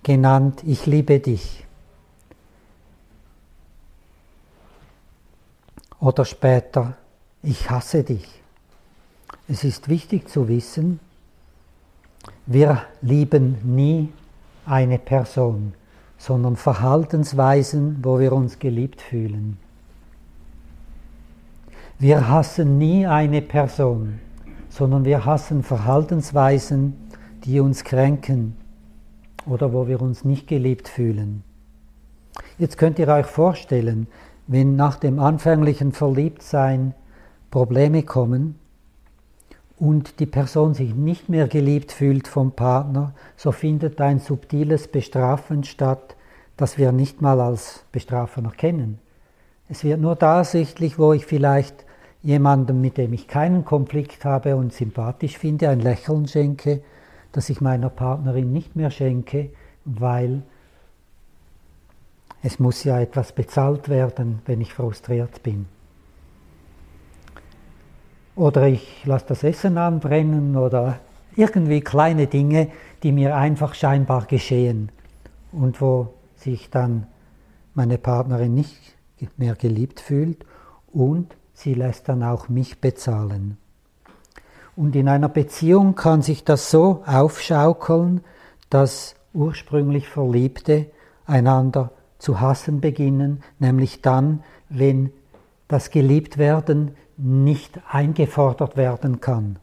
[0.04, 1.66] genannt, ich liebe dich.
[5.98, 6.96] Oder später,
[7.42, 8.40] ich hasse dich.
[9.48, 11.00] Es ist wichtig zu wissen,
[12.46, 14.12] wir lieben nie
[14.66, 15.74] eine Person
[16.18, 19.56] sondern Verhaltensweisen, wo wir uns geliebt fühlen.
[21.98, 24.18] Wir hassen nie eine Person,
[24.68, 26.94] sondern wir hassen Verhaltensweisen,
[27.44, 28.56] die uns kränken
[29.46, 31.42] oder wo wir uns nicht geliebt fühlen.
[32.58, 34.08] Jetzt könnt ihr euch vorstellen,
[34.46, 36.94] wenn nach dem anfänglichen Verliebtsein
[37.50, 38.56] Probleme kommen,
[39.78, 45.64] und die Person sich nicht mehr geliebt fühlt vom Partner, so findet ein subtiles Bestrafen
[45.64, 46.16] statt,
[46.56, 48.98] das wir nicht mal als Bestrafen erkennen.
[49.68, 51.84] Es wird nur da sichtlich, wo ich vielleicht
[52.22, 56.82] jemandem, mit dem ich keinen Konflikt habe und sympathisch finde, ein Lächeln schenke,
[57.32, 59.50] das ich meiner Partnerin nicht mehr schenke,
[59.84, 60.42] weil
[62.42, 65.66] es muss ja etwas bezahlt werden, wenn ich frustriert bin.
[68.38, 71.00] Oder ich lasse das Essen anbrennen oder
[71.34, 72.68] irgendwie kleine Dinge,
[73.02, 74.92] die mir einfach scheinbar geschehen
[75.50, 77.08] und wo sich dann
[77.74, 78.96] meine Partnerin nicht
[79.36, 80.46] mehr geliebt fühlt
[80.92, 83.58] und sie lässt dann auch mich bezahlen.
[84.76, 88.20] Und in einer Beziehung kann sich das so aufschaukeln,
[88.70, 90.86] dass ursprünglich Verliebte
[91.26, 95.10] einander zu hassen beginnen, nämlich dann, wenn
[95.66, 99.58] das Geliebtwerden nicht eingefordert werden kann.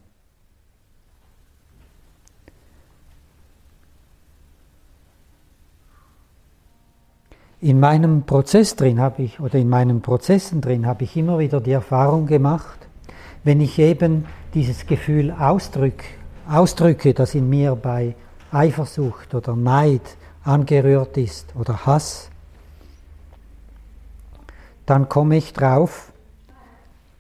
[7.62, 11.62] In meinem Prozess drin habe ich, oder in meinen Prozessen drin habe ich immer wieder
[11.62, 12.88] die Erfahrung gemacht,
[13.44, 16.04] wenn ich eben dieses Gefühl ausdrück,
[16.48, 18.16] ausdrücke, das in mir bei
[18.52, 22.30] Eifersucht oder Neid angerührt ist oder Hass,
[24.86, 26.12] dann komme ich drauf,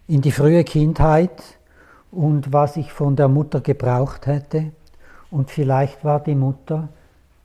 [0.07, 1.41] in die frühe Kindheit
[2.11, 4.71] und was ich von der Mutter gebraucht hätte.
[5.31, 6.89] Und vielleicht war die Mutter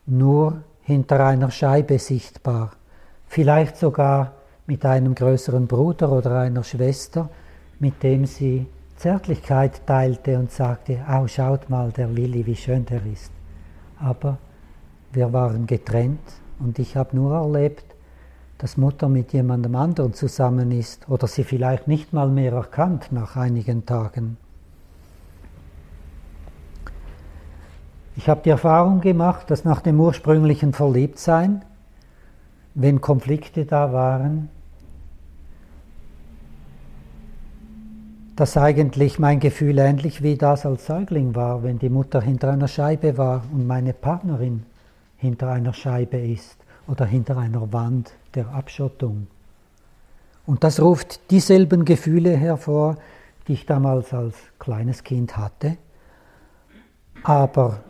[0.05, 2.71] nur hinter einer Scheibe sichtbar,
[3.27, 4.33] vielleicht sogar
[4.67, 7.29] mit einem größeren Bruder oder einer Schwester,
[7.79, 13.03] mit dem sie Zärtlichkeit teilte und sagte, au schaut mal, der Willi, wie schön der
[13.05, 13.31] ist.
[13.99, 14.37] Aber
[15.11, 16.19] wir waren getrennt
[16.59, 17.90] und ich habe nur erlebt,
[18.61, 23.35] dass Mutter mit jemandem anderen zusammen ist oder sie vielleicht nicht mal mehr erkannt nach
[23.35, 24.37] einigen Tagen.
[28.15, 31.63] Ich habe die Erfahrung gemacht, dass nach dem ursprünglichen Verliebtsein,
[32.75, 34.49] wenn Konflikte da waren,
[38.35, 42.67] dass eigentlich mein Gefühl ähnlich wie das als Säugling war, wenn die Mutter hinter einer
[42.67, 44.67] Scheibe war und meine Partnerin
[45.17, 49.27] hinter einer Scheibe ist oder hinter einer Wand der Abschottung.
[50.45, 52.97] Und das ruft dieselben Gefühle hervor,
[53.47, 55.77] die ich damals als kleines Kind hatte.
[57.23, 57.83] Aber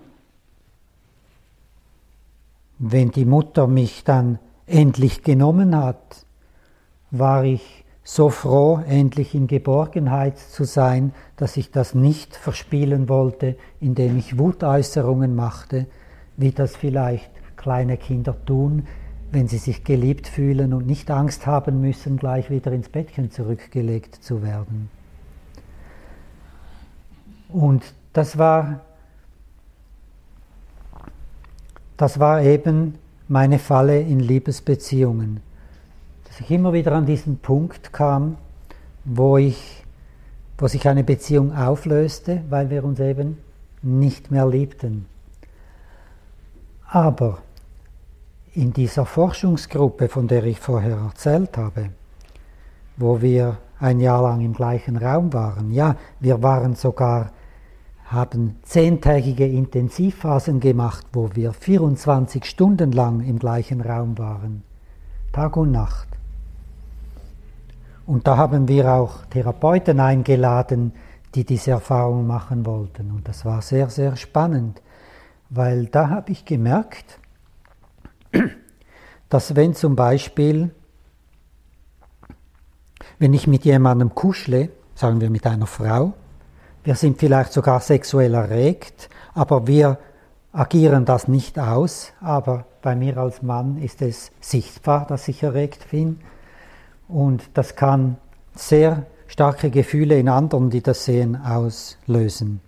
[2.80, 6.26] wenn die Mutter mich dann endlich genommen hat,
[7.12, 13.56] war ich so froh, endlich in Geborgenheit zu sein, dass ich das nicht verspielen wollte,
[13.80, 15.86] indem ich Wutäußerungen machte,
[16.38, 18.88] wie das vielleicht kleine Kinder tun,
[19.32, 24.16] wenn sie sich geliebt fühlen und nicht Angst haben müssen, gleich wieder ins Bettchen zurückgelegt
[24.16, 24.90] zu werden.
[27.48, 28.82] Und das war,
[31.96, 32.96] das war eben
[33.28, 35.40] meine Falle in Liebesbeziehungen,
[36.26, 38.38] dass ich immer wieder an diesen Punkt kam,
[39.06, 39.84] wo, ich,
[40.58, 43.38] wo sich eine Beziehung auflöste, weil wir uns eben
[43.82, 45.06] nicht mehr liebten.
[46.88, 47.40] Aber
[48.54, 51.90] in dieser Forschungsgruppe, von der ich vorher erzählt habe,
[52.98, 57.32] wo wir ein Jahr lang im gleichen Raum waren, ja, wir waren sogar,
[58.06, 64.64] haben zehntägige Intensivphasen gemacht, wo wir 24 Stunden lang im gleichen Raum waren,
[65.32, 66.08] Tag und Nacht.
[68.06, 70.92] Und da haben wir auch Therapeuten eingeladen,
[71.34, 73.12] die diese Erfahrung machen wollten.
[73.12, 74.82] Und das war sehr, sehr spannend,
[75.50, 77.21] weil da habe ich gemerkt,
[79.30, 80.72] dass wenn zum Beispiel,
[83.20, 86.14] wenn ich mit jemandem kuschle, sagen wir mit einer Frau,
[86.84, 90.00] wir sind vielleicht sogar sexuell erregt, aber wir
[90.52, 95.92] agieren das nicht aus, aber bei mir als Mann ist es sichtbar, dass ich erregt
[95.92, 96.20] bin
[97.08, 98.18] und das kann
[98.56, 102.60] sehr starke Gefühle in anderen, die das sehen, auslösen.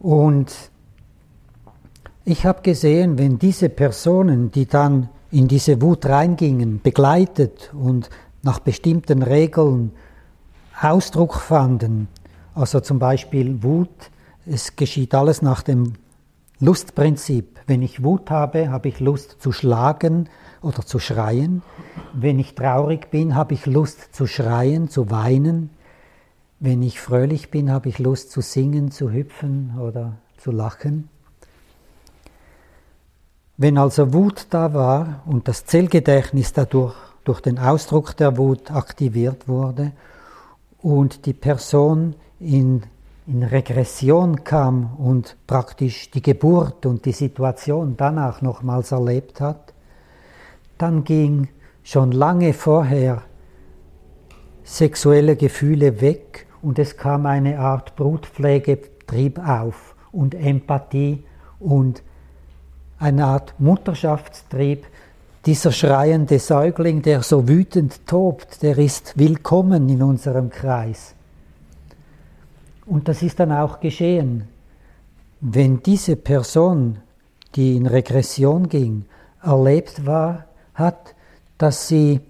[0.00, 0.69] Und
[2.24, 8.10] ich habe gesehen, wenn diese Personen, die dann in diese Wut reingingen, begleitet und
[8.42, 9.92] nach bestimmten Regeln
[10.80, 12.08] Ausdruck fanden,
[12.54, 14.10] also zum Beispiel Wut,
[14.46, 15.94] es geschieht alles nach dem
[16.58, 17.58] Lustprinzip.
[17.66, 20.28] Wenn ich Wut habe, habe ich Lust zu schlagen
[20.62, 21.62] oder zu schreien.
[22.12, 25.70] Wenn ich traurig bin, habe ich Lust zu schreien, zu weinen.
[26.58, 31.08] Wenn ich fröhlich bin, habe ich Lust zu singen, zu hüpfen oder zu lachen.
[33.62, 36.94] Wenn also Wut da war und das Zellgedächtnis dadurch
[37.24, 39.92] durch den Ausdruck der Wut aktiviert wurde
[40.78, 42.84] und die Person in,
[43.26, 49.74] in Regression kam und praktisch die Geburt und die Situation danach nochmals erlebt hat,
[50.78, 51.48] dann ging
[51.82, 53.24] schon lange vorher
[54.64, 61.24] sexuelle Gefühle weg und es kam eine Art Brutpflegetrieb auf und Empathie
[61.58, 62.02] und
[63.00, 64.86] eine Art Mutterschaftstrieb.
[65.46, 71.14] Dieser schreiende Säugling, der so wütend tobt, der ist willkommen in unserem Kreis.
[72.84, 74.48] Und das ist dann auch geschehen.
[75.40, 76.98] Wenn diese Person,
[77.54, 79.06] die in Regression ging,
[79.42, 81.14] erlebt war, hat,
[81.56, 82.20] dass sie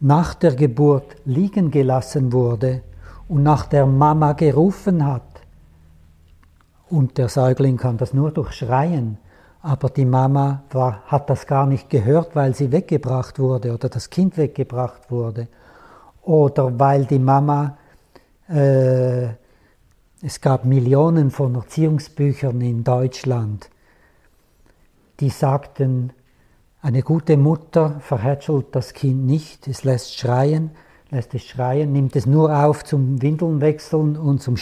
[0.00, 2.82] nach der Geburt liegen gelassen wurde
[3.28, 5.22] und nach der Mama gerufen hat.
[6.90, 9.18] Und der Säugling kann das nur durch Schreien,
[9.62, 14.10] aber die Mama war, hat das gar nicht gehört, weil sie weggebracht wurde oder das
[14.10, 15.46] Kind weggebracht wurde.
[16.22, 17.76] Oder weil die Mama,
[18.48, 19.28] äh,
[20.20, 23.70] es gab Millionen von Erziehungsbüchern in Deutschland,
[25.20, 26.12] die sagten,
[26.80, 30.72] eine gute Mutter verhätschelt das Kind nicht, es lässt schreien,
[31.10, 34.56] lässt es schreien, nimmt es nur auf zum Windeln wechseln und zum,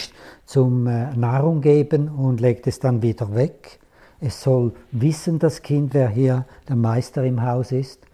[0.45, 3.80] zum äh, Nahrung geben und legt es dann wieder weg.
[4.23, 8.05] Es soll wissen, das Kind, wer hier der Meister im Haus ist.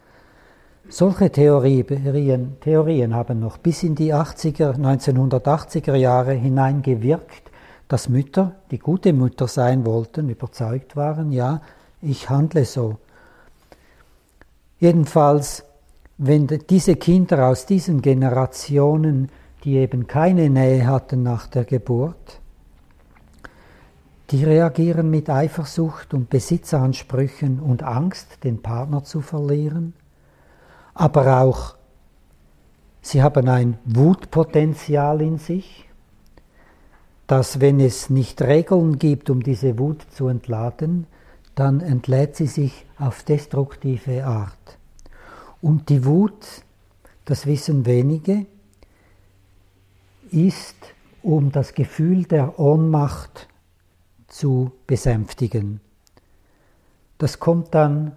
[0.88, 7.52] Solche Theorien, Theorien haben noch bis in die 80er, 1980er Jahre hineingewirkt,
[7.90, 11.62] dass Mütter, die gute Mütter sein wollten, überzeugt waren, ja,
[12.02, 12.98] ich handle so.
[14.80, 15.66] Jedenfalls,
[16.18, 19.30] wenn diese Kinder aus diesen Generationen,
[19.66, 22.40] die eben keine Nähe hatten nach der Geburt,
[24.32, 29.94] die reagieren mit Eifersucht und Besitzansprüchen und Angst, den Partner zu verlieren,
[30.94, 31.76] aber auch
[33.02, 35.88] sie haben ein Wutpotenzial in sich,
[37.28, 41.08] dass wenn es nicht Regeln gibt, um diese Wut zu entladen,
[41.56, 44.78] dann entlädt sie sich auf destruktive Art.
[45.62, 46.64] Und die Wut,
[47.26, 48.46] das wissen wenige,
[50.32, 50.76] ist,
[51.24, 53.48] um das Gefühl der Ohnmacht
[54.38, 55.82] zu besänftigen.
[57.18, 58.12] Das kommt dann,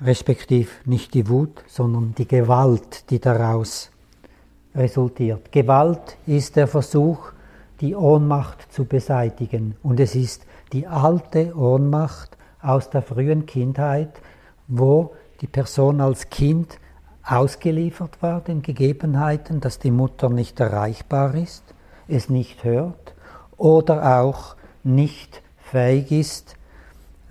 [0.00, 3.90] respektiv nicht die Wut, sondern die Gewalt, die daraus
[4.74, 5.52] resultiert.
[5.52, 7.32] Gewalt ist der Versuch,
[7.80, 9.76] die Ohnmacht zu beseitigen.
[9.82, 14.10] Und es ist die alte Ohnmacht aus der frühen Kindheit,
[14.68, 16.78] wo die Person als Kind
[17.22, 21.75] ausgeliefert war den Gegebenheiten, dass die Mutter nicht erreichbar ist
[22.08, 23.14] es nicht hört
[23.56, 26.56] oder auch nicht fähig ist,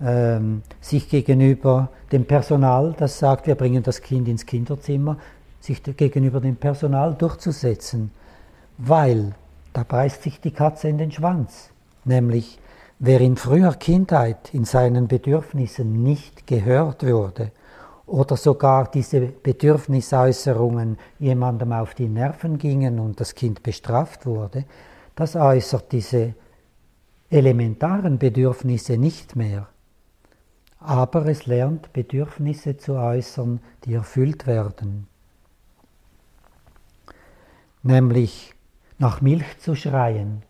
[0.00, 5.18] ähm, sich gegenüber dem Personal, das sagt, wir bringen das Kind ins Kinderzimmer,
[5.60, 8.10] sich gegenüber dem Personal durchzusetzen,
[8.78, 9.34] weil
[9.72, 11.70] da beißt sich die Katze in den Schwanz,
[12.04, 12.58] nämlich
[12.98, 17.50] wer in früher Kindheit in seinen Bedürfnissen nicht gehört wurde
[18.06, 24.64] oder sogar diese Bedürfnisäußerungen jemandem auf die Nerven gingen und das Kind bestraft wurde,
[25.14, 26.34] das äußert diese
[27.30, 29.68] elementaren Bedürfnisse nicht mehr
[30.86, 35.08] aber es lernt Bedürfnisse zu äußern, die erfüllt werden.
[37.82, 38.54] Nämlich
[38.98, 40.42] nach Milch zu schreien.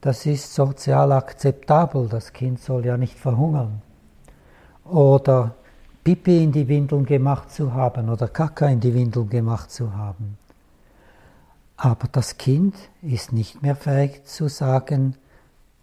[0.00, 3.82] Das ist sozial akzeptabel, das Kind soll ja nicht verhungern.
[4.84, 5.56] Oder
[6.04, 10.36] Pipi in die Windeln gemacht zu haben oder Kaka in die Windeln gemacht zu haben.
[11.76, 15.16] Aber das Kind ist nicht mehr fähig zu sagen,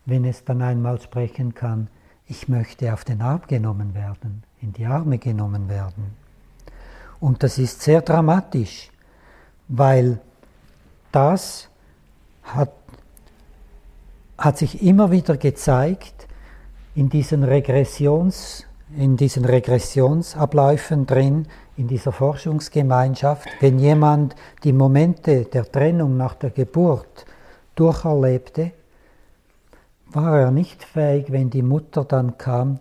[0.06, 1.88] wenn es dann einmal sprechen kann,
[2.26, 6.16] ich möchte auf den Arm genommen werden, in die Arme genommen werden.
[7.20, 8.92] Und das ist sehr dramatisch,
[9.68, 10.20] weil
[11.12, 11.70] das
[12.44, 12.72] hat,
[14.38, 16.28] hat sich immer wieder gezeigt
[16.96, 18.66] in diesen, Regressions,
[18.98, 26.50] in diesen Regressionsabläufen drin, in dieser Forschungsgemeinschaft, wenn jemand die Momente der Trennung nach der
[26.50, 27.26] Geburt
[27.76, 28.72] durcherlebte,
[30.12, 32.80] war er nicht fähig, wenn die Mutter dann kam,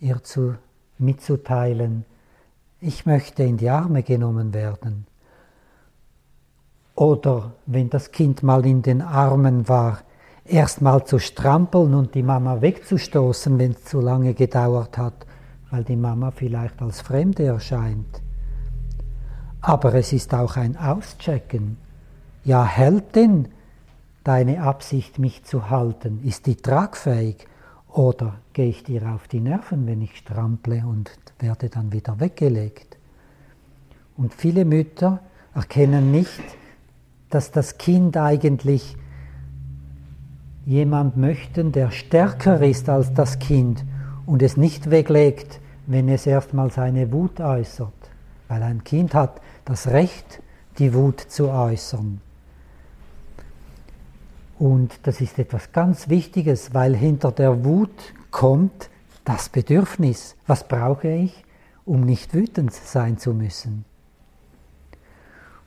[0.00, 0.54] ihr zu,
[0.98, 2.04] mitzuteilen,
[2.80, 5.06] ich möchte in die Arme genommen werden.
[6.94, 10.00] Oder wenn das Kind mal in den Armen war,
[10.44, 15.26] erst mal zu strampeln und die Mama wegzustoßen, wenn es zu lange gedauert hat,
[15.74, 18.22] weil die Mama vielleicht als Fremde erscheint.
[19.60, 21.78] Aber es ist auch ein Auschecken.
[22.44, 23.48] Ja, hält denn
[24.22, 27.48] deine Absicht, mich zu halten, ist die tragfähig
[27.88, 31.10] oder gehe ich dir auf die Nerven, wenn ich strample und
[31.40, 32.96] werde dann wieder weggelegt?
[34.16, 35.18] Und viele Mütter
[35.56, 36.44] erkennen nicht,
[37.30, 38.96] dass das Kind eigentlich
[40.66, 43.84] jemand möchten, der stärker ist als das Kind
[44.24, 47.92] und es nicht weglegt, wenn es erstmal seine Wut äußert.
[48.48, 50.42] Weil ein Kind hat das Recht,
[50.78, 52.20] die Wut zu äußern.
[54.58, 58.90] Und das ist etwas ganz Wichtiges, weil hinter der Wut kommt
[59.24, 60.36] das Bedürfnis.
[60.46, 61.44] Was brauche ich,
[61.84, 63.84] um nicht wütend sein zu müssen?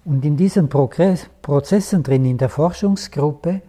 [0.06, 3.62] Und in diesen Prozessen drin, in der Forschungsgruppe,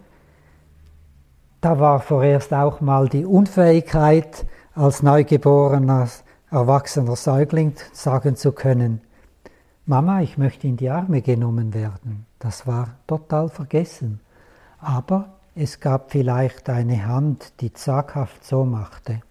[1.59, 6.07] da war vorerst auch mal die Unfähigkeit, als neugeborener,
[6.51, 9.01] erwachsener Säugling sagen zu können,
[9.85, 12.25] Mama, ich möchte in die Arme genommen werden.
[12.37, 14.19] Das war total vergessen.
[14.79, 19.21] Aber es gab vielleicht eine Hand, die zaghaft so machte.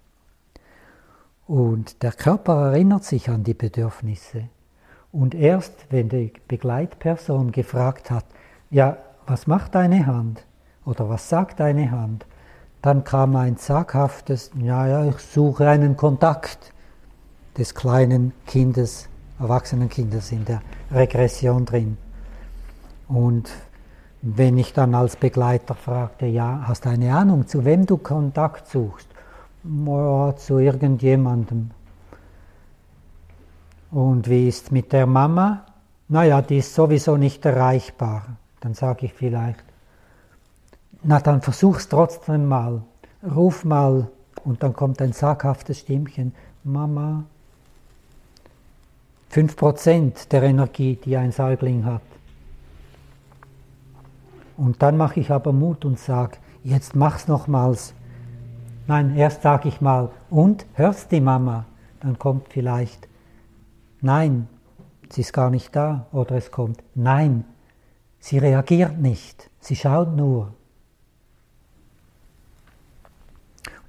[1.47, 4.49] Und der Körper erinnert sich an die Bedürfnisse.
[5.11, 8.25] Und erst wenn die Begleitperson gefragt hat,
[8.69, 10.43] ja, was macht deine Hand?
[10.85, 12.25] Oder was sagt deine Hand?
[12.81, 16.73] Dann kam ein zaghaftes, ja, ja, ich suche einen Kontakt
[17.59, 21.97] des kleinen Kindes, erwachsenen Kindes in der Regression drin.
[23.07, 23.49] Und
[24.21, 28.67] wenn ich dann als Begleiter fragte, ja, hast du eine Ahnung, zu wem du Kontakt
[28.67, 29.07] suchst?
[29.63, 31.71] Ja, zu irgendjemandem.
[33.91, 35.65] Und wie ist mit der Mama?
[36.07, 38.37] Naja, die ist sowieso nicht erreichbar.
[38.61, 39.63] Dann sage ich vielleicht,
[41.03, 42.81] na dann versuch's trotzdem mal.
[43.23, 44.07] Ruf mal
[44.43, 46.33] und dann kommt ein zaghaftes Stimmchen.
[46.63, 47.23] Mama,
[49.31, 52.01] 5% der Energie, die ein Säugling hat.
[54.57, 57.93] Und dann mache ich aber Mut und sage, jetzt mach's nochmals.
[58.87, 61.65] Nein, erst sage ich mal, und hörst die Mama?
[62.01, 63.07] Dann kommt vielleicht,
[64.01, 64.47] nein,
[65.09, 66.07] sie ist gar nicht da.
[66.11, 67.45] Oder es kommt, nein,
[68.19, 70.53] sie reagiert nicht, sie schaut nur.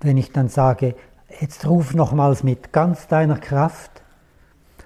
[0.00, 0.94] Und wenn ich dann sage,
[1.40, 3.89] jetzt ruf nochmals mit ganz deiner Kraft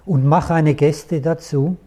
[0.05, 1.77] und mach eine Geste dazu,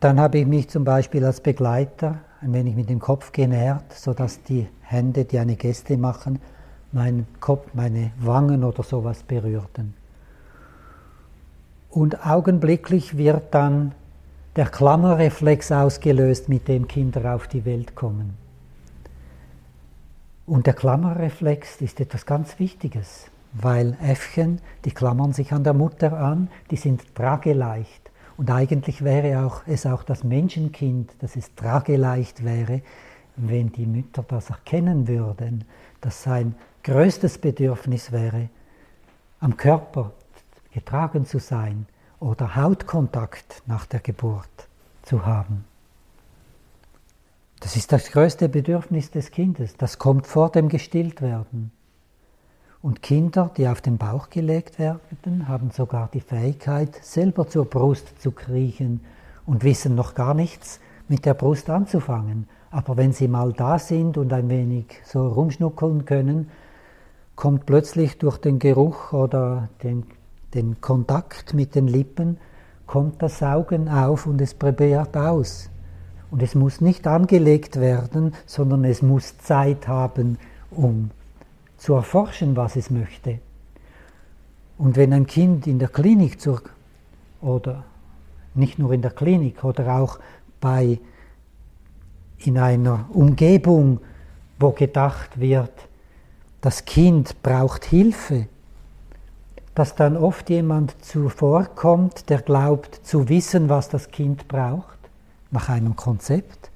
[0.00, 4.42] dann habe ich mich zum Beispiel als Begleiter ein wenig mit dem Kopf genährt, sodass
[4.42, 6.40] die Hände, die eine Geste machen,
[6.92, 9.94] meinen Kopf, meine Wangen oder sowas berührten.
[11.90, 13.92] Und augenblicklich wird dann
[14.56, 18.36] der Klammerreflex ausgelöst, mit dem Kinder auf die Welt kommen.
[20.46, 26.12] Und der Klammerreflex ist etwas ganz Wichtiges, weil Äffchen, die klammern sich an der Mutter
[26.12, 28.10] an, die sind trageleicht.
[28.36, 32.82] Und eigentlich wäre auch, es auch das Menschenkind, dass es trageleicht wäre,
[33.36, 35.64] wenn die Mütter das erkennen würden,
[36.00, 38.48] dass sein größtes Bedürfnis wäre,
[39.40, 40.12] am Körper
[40.72, 41.86] getragen zu sein
[42.18, 44.68] oder Hautkontakt nach der Geburt
[45.02, 45.64] zu haben.
[47.60, 49.76] Das ist das größte Bedürfnis des Kindes.
[49.76, 51.72] Das kommt vor dem Gestilltwerden.
[52.82, 58.20] Und Kinder, die auf den Bauch gelegt werden, haben sogar die Fähigkeit, selber zur Brust
[58.22, 59.00] zu kriechen
[59.44, 62.48] und wissen noch gar nichts mit der Brust anzufangen.
[62.70, 66.48] Aber wenn sie mal da sind und ein wenig so rumschnuckeln können,
[67.36, 70.04] kommt plötzlich durch den Geruch oder den,
[70.54, 72.38] den Kontakt mit den Lippen,
[72.86, 75.68] kommt das Saugen auf und es probiert aus.
[76.30, 80.38] Und es muss nicht angelegt werden, sondern es muss Zeit haben,
[80.70, 81.10] um
[81.80, 83.38] zu erforschen, was es möchte.
[84.76, 86.60] Und wenn ein Kind in der Klinik zur,
[87.40, 87.84] oder
[88.54, 90.18] nicht nur in der Klinik oder auch
[90.60, 91.00] bei
[92.38, 94.00] in einer Umgebung,
[94.58, 95.72] wo gedacht wird,
[96.60, 98.46] das Kind braucht Hilfe,
[99.74, 104.98] dass dann oft jemand zuvorkommt, der glaubt zu wissen, was das Kind braucht,
[105.50, 106.70] nach einem Konzept,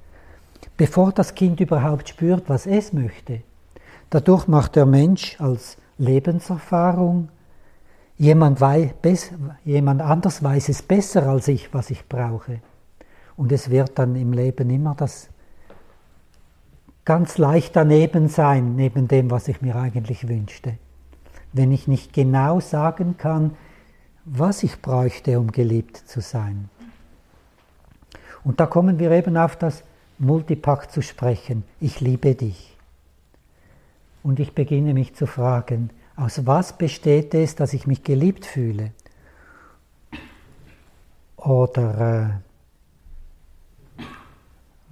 [0.77, 3.41] bevor das Kind überhaupt spürt, was es möchte.
[4.09, 7.29] Dadurch macht der Mensch als Lebenserfahrung,
[8.17, 9.31] jemand, weiß,
[9.63, 12.61] jemand anders weiß es besser als ich, was ich brauche.
[13.35, 15.29] Und es wird dann im Leben immer das
[17.03, 20.77] ganz leicht daneben sein, neben dem, was ich mir eigentlich wünschte.
[21.53, 23.55] Wenn ich nicht genau sagen kann,
[24.25, 26.69] was ich bräuchte, um geliebt zu sein.
[28.43, 29.83] Und da kommen wir eben auf das
[30.17, 31.63] Multipack zu sprechen.
[31.79, 32.74] Ich liebe dich.
[34.25, 38.91] Und ich beginne mich zu fragen, aus was besteht es, dass ich mich geliebt fühle?
[41.37, 44.15] Oder äh,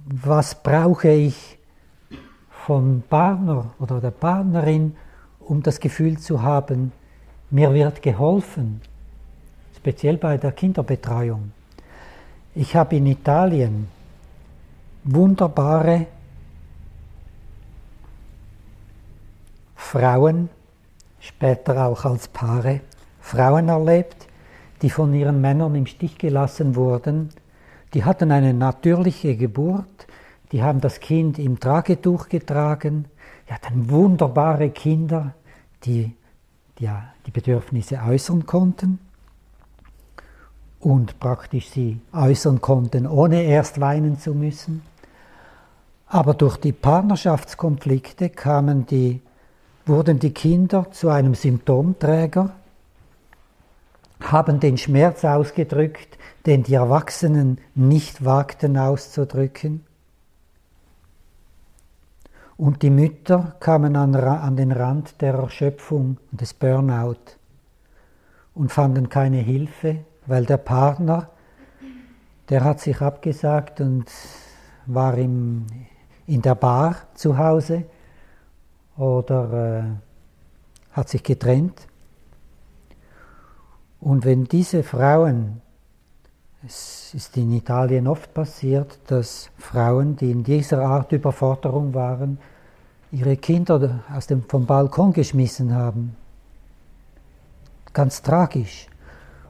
[0.04, 1.58] was brauche ich,
[2.64, 4.94] vom Partner oder der Partnerin,
[5.40, 6.92] um das Gefühl zu haben,
[7.50, 8.82] mir wird geholfen,
[9.76, 11.50] speziell bei der Kinderbetreuung.
[12.54, 13.88] Ich habe in Italien
[15.02, 16.06] wunderbare
[19.94, 20.48] Frauen,
[21.20, 22.80] später auch als Paare,
[23.20, 24.26] Frauen erlebt,
[24.82, 27.28] die von ihren Männern im Stich gelassen wurden.
[27.94, 30.08] Die hatten eine natürliche Geburt,
[30.50, 33.04] die haben das Kind im Tragetuch getragen,
[33.48, 35.34] die hatten wunderbare Kinder,
[35.84, 36.16] die,
[36.80, 36.90] die
[37.26, 38.98] die Bedürfnisse äußern konnten
[40.80, 44.82] und praktisch sie äußern konnten, ohne erst weinen zu müssen.
[46.08, 49.20] Aber durch die Partnerschaftskonflikte kamen die,
[49.86, 52.50] wurden die Kinder zu einem Symptomträger,
[54.20, 59.84] haben den Schmerz ausgedrückt, den die Erwachsenen nicht wagten auszudrücken.
[62.56, 67.36] Und die Mütter kamen an, an den Rand der Erschöpfung und des Burnout
[68.54, 71.30] und fanden keine Hilfe, weil der Partner,
[72.48, 74.06] der hat sich abgesagt und
[74.86, 75.66] war im,
[76.26, 77.84] in der Bar zu Hause
[78.96, 79.82] oder äh,
[80.92, 81.86] hat sich getrennt.
[84.00, 85.60] Und wenn diese Frauen,
[86.66, 92.38] es ist in Italien oft passiert, dass Frauen, die in dieser Art Überforderung waren,
[93.10, 96.16] ihre Kinder aus dem, vom Balkon geschmissen haben.
[97.92, 98.88] Ganz tragisch.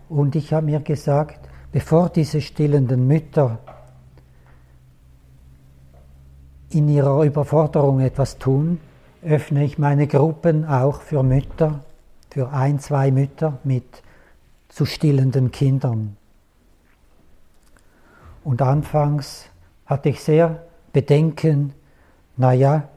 [0.09, 3.59] Und ich habe mir gesagt, bevor diese stillenden Mütter
[6.71, 8.81] in ihrer Überforderung etwas tun,
[9.25, 11.81] öffne ich meine Gruppen auch für Mütter,
[12.31, 14.03] für ein, zwei Mütter mit
[14.69, 16.17] zu stillenden Kindern.
[18.43, 19.47] Und anfangs
[19.87, 20.63] hatte ich sehr
[20.93, 21.73] Bedenken,
[22.37, 22.89] naja,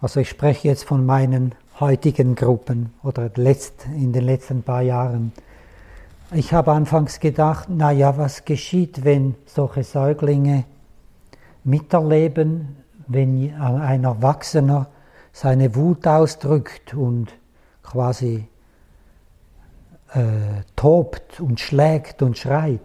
[0.00, 3.30] also ich spreche jetzt von meinen heutigen Gruppen oder
[3.94, 5.32] in den letzten paar Jahren.
[6.34, 10.64] Ich habe anfangs gedacht, naja, was geschieht, wenn solche Säuglinge
[11.62, 14.88] miterleben, wenn ein Erwachsener
[15.32, 17.32] seine Wut ausdrückt und
[17.82, 18.48] quasi
[20.14, 22.80] äh, tobt und schlägt und schreit.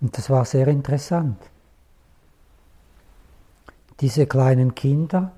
[0.00, 1.38] Und das war sehr interessant.
[4.00, 5.32] Diese kleinen Kinder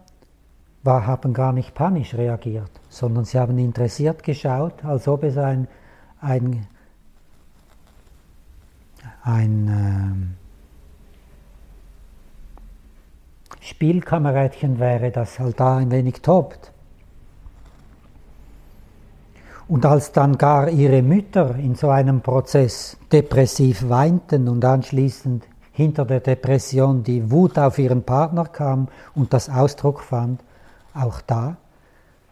[0.83, 5.69] war, haben gar nicht panisch reagiert, sondern sie haben interessiert geschaut, als ob es ein,
[6.21, 6.67] ein,
[9.23, 10.48] ein äh,
[13.69, 16.73] Spielkamerädchen wäre, das halt da ein wenig tobt.
[19.69, 26.07] Und als dann gar ihre Mütter in so einem Prozess depressiv weinten und anschließend hinter
[26.07, 30.43] der Depression die Wut auf ihren Partner kam und das Ausdruck fand,
[30.95, 31.59] auch da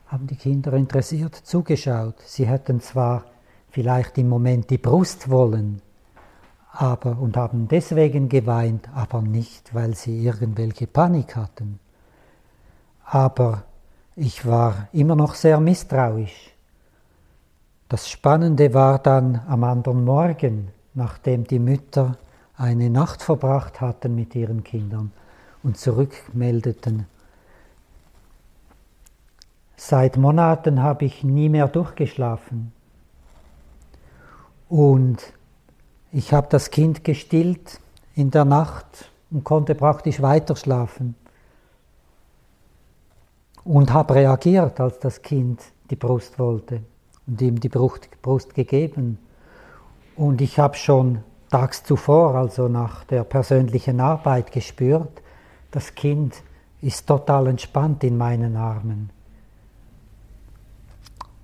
[0.06, 2.14] haben die Kinder interessiert zugeschaut.
[2.24, 3.24] Sie hätten zwar
[3.68, 5.82] vielleicht im Moment die Brust wollen,
[6.78, 11.78] aber und haben deswegen geweint, aber nicht, weil sie irgendwelche Panik hatten.
[13.04, 13.64] Aber
[14.14, 16.54] ich war immer noch sehr misstrauisch.
[17.88, 22.16] Das Spannende war dann am anderen Morgen, nachdem die Mütter
[22.56, 25.12] eine Nacht verbracht hatten mit ihren Kindern
[25.62, 27.06] und zurückmeldeten,
[29.76, 32.72] Seit Monaten habe ich nie mehr durchgeschlafen.
[34.68, 35.22] Und
[36.12, 37.80] ich habe das Kind gestillt
[38.14, 41.14] in der Nacht und konnte praktisch weiter schlafen.
[43.64, 46.82] Und habe reagiert, als das Kind die Brust wollte
[47.26, 49.18] und ihm die Brust gegeben.
[50.14, 51.18] Und ich habe schon
[51.50, 55.22] tags zuvor, also nach der persönlichen Arbeit, gespürt,
[55.70, 56.42] das Kind
[56.80, 59.10] ist total entspannt in meinen Armen.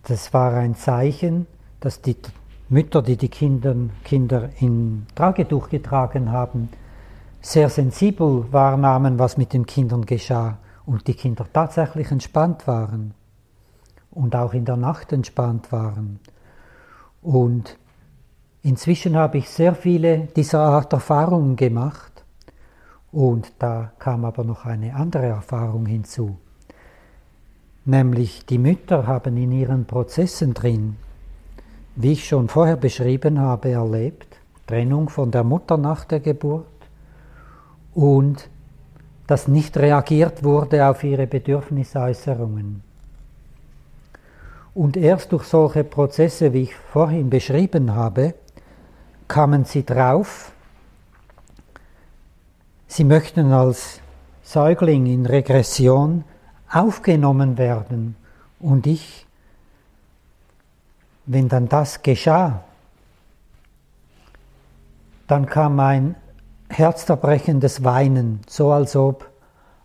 [0.05, 1.47] Das war ein Zeichen,
[1.81, 2.17] dass die
[2.73, 6.71] Mütter, die die Kinder, Kinder in Tragetuch getragen haben,
[7.43, 10.57] sehr sensibel wahrnahmen, was mit den Kindern geschah
[10.87, 13.13] und die Kinder tatsächlich entspannt waren
[14.11, 16.19] und auch in der Nacht entspannt waren.
[17.21, 17.77] Und
[18.63, 22.25] inzwischen habe ich sehr viele dieser Art Erfahrungen gemacht
[23.11, 26.39] und da kam aber noch eine andere Erfahrung hinzu.
[27.85, 30.97] Nämlich die Mütter haben in ihren Prozessen drin,
[31.95, 34.37] wie ich schon vorher beschrieben habe, erlebt,
[34.67, 36.67] Trennung von der Mutter nach der Geburt
[37.95, 38.49] und
[39.27, 42.83] dass nicht reagiert wurde auf ihre Bedürfnisäußerungen.
[44.75, 48.35] Und erst durch solche Prozesse, wie ich vorhin beschrieben habe,
[49.29, 50.53] kamen sie drauf,
[52.87, 54.01] sie möchten als
[54.43, 56.25] Säugling in Regression
[56.71, 58.17] aufgenommen werden.
[58.61, 59.27] Und ich,
[61.27, 62.65] wenn dann das geschah,
[65.27, 66.15] dann kam ein
[66.69, 69.31] herzerbrechendes Weinen, so als ob,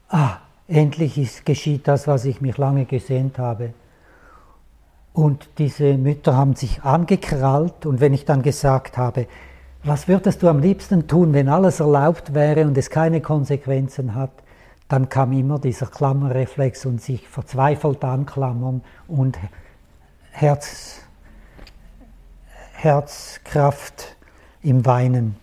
[0.09, 3.73] ah, endlich ist, geschieht das, was ich mich lange gesehnt habe.
[5.13, 9.27] Und diese Mütter haben sich angekrallt und wenn ich dann gesagt habe,
[9.83, 14.31] was würdest du am liebsten tun, wenn alles erlaubt wäre und es keine Konsequenzen hat,
[14.89, 19.37] dann kam immer dieser Klammerreflex und sich verzweifelt anklammern und
[20.31, 21.01] Herz,
[22.77, 24.15] Herzkraft
[24.61, 25.35] im Weinen.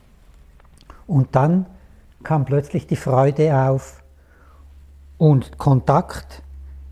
[1.07, 1.67] Und dann
[2.23, 4.03] kam plötzlich die Freude auf
[5.19, 6.43] und Kontakt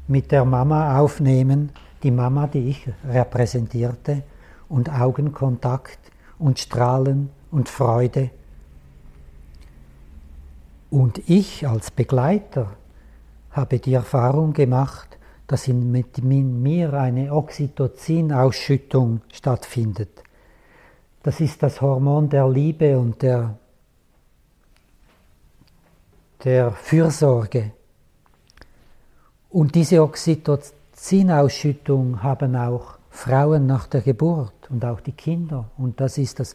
[0.09, 1.71] mit der Mama aufnehmen,
[2.03, 4.23] die Mama, die ich repräsentierte,
[4.69, 5.99] und Augenkontakt
[6.39, 8.31] und Strahlen und Freude
[10.93, 12.71] und ich als Begleiter
[13.51, 15.17] habe die Erfahrung gemacht,
[15.47, 20.23] dass in, mir eine Oxytocin-Ausschüttung stattfindet.
[21.23, 23.57] Das ist das Hormon der Liebe und der,
[26.45, 27.71] der Fürsorge.
[29.51, 35.71] Und diese Oxytocin-Ausschüttung haben auch Frauen nach der Geburt und auch die Kinder.
[35.77, 36.55] Und das ist das,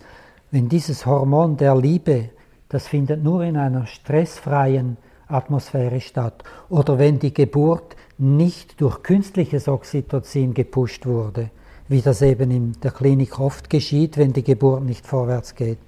[0.52, 2.32] wenn dieses Hormon der Liebe
[2.70, 4.98] das findet nur in einer stressfreien
[5.28, 6.44] Atmosphäre statt.
[6.70, 11.50] Oder wenn die Geburt nicht durch künstliches Oxytocin gepusht wurde,
[11.88, 15.80] wie das eben in der Klinik oft geschieht, wenn die Geburt nicht vorwärts geht.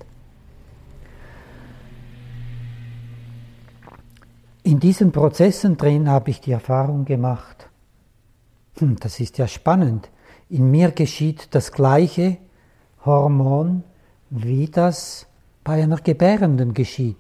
[4.63, 7.69] In diesen Prozessen drin habe ich die Erfahrung gemacht,
[8.77, 10.09] hm, das ist ja spannend,
[10.49, 12.37] in mir geschieht das gleiche
[13.05, 13.83] Hormon
[14.29, 15.25] wie das
[15.63, 17.17] bei einer Gebärenden geschieht.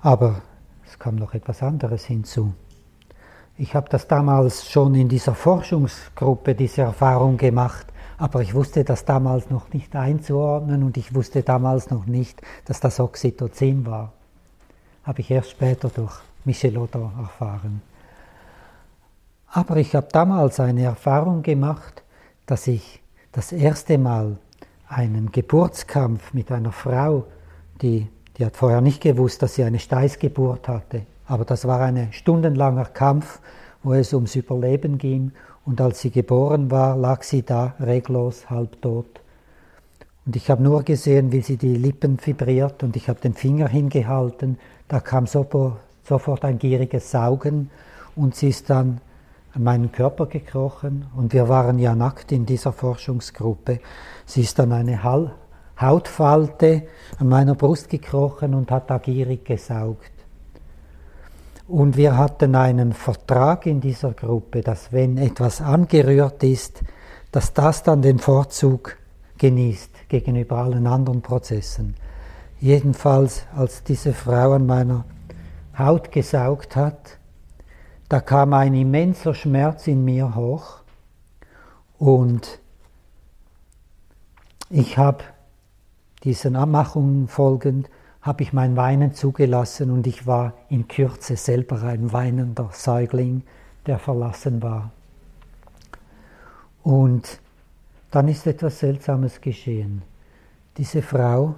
[0.00, 0.42] Aber
[0.86, 2.54] es kam noch etwas anderes hinzu.
[3.60, 7.86] Ich habe das damals schon in dieser Forschungsgruppe, diese Erfahrung gemacht,
[8.16, 12.80] aber ich wusste das damals noch nicht einzuordnen und ich wusste damals noch nicht, dass
[12.80, 14.14] das Oxytocin war.
[15.04, 17.82] Habe ich erst später durch Michelotto erfahren.
[19.48, 22.02] Aber ich habe damals eine Erfahrung gemacht,
[22.46, 24.38] dass ich das erste Mal
[24.88, 27.26] einen Geburtskampf mit einer Frau,
[27.82, 28.08] die,
[28.38, 32.84] die hat vorher nicht gewusst, dass sie eine Steißgeburt hatte, aber das war ein stundenlanger
[32.84, 33.40] Kampf
[33.82, 35.32] wo es ums Überleben ging.
[35.64, 39.20] Und als sie geboren war, lag sie da reglos, halbtot.
[40.26, 43.68] Und ich habe nur gesehen, wie sie die Lippen vibriert und ich habe den Finger
[43.68, 44.58] hingehalten.
[44.88, 47.70] Da kam sofort ein gieriges Saugen
[48.16, 49.00] und sie ist dann
[49.52, 53.80] an meinen Körper gekrochen und wir waren ja nackt in dieser Forschungsgruppe.
[54.26, 55.02] Sie ist dann eine
[55.80, 56.82] Hautfalte
[57.18, 60.19] an meiner Brust gekrochen und hat da gierig gesaugt.
[61.70, 66.82] Und wir hatten einen Vertrag in dieser Gruppe, dass wenn etwas angerührt ist,
[67.30, 68.96] dass das dann den Vorzug
[69.38, 71.94] genießt gegenüber allen anderen Prozessen.
[72.58, 75.04] Jedenfalls, als diese Frau an meiner
[75.78, 77.18] Haut gesaugt hat,
[78.08, 80.80] da kam ein immenser Schmerz in mir hoch
[81.98, 82.58] und
[84.70, 85.22] ich habe
[86.24, 87.88] diesen Anmachungen folgend,
[88.22, 93.42] habe ich mein Weinen zugelassen und ich war in Kürze selber ein weinender Säugling,
[93.86, 94.90] der verlassen war.
[96.82, 97.40] Und
[98.10, 100.02] dann ist etwas Seltsames geschehen.
[100.76, 101.54] Diese Frau,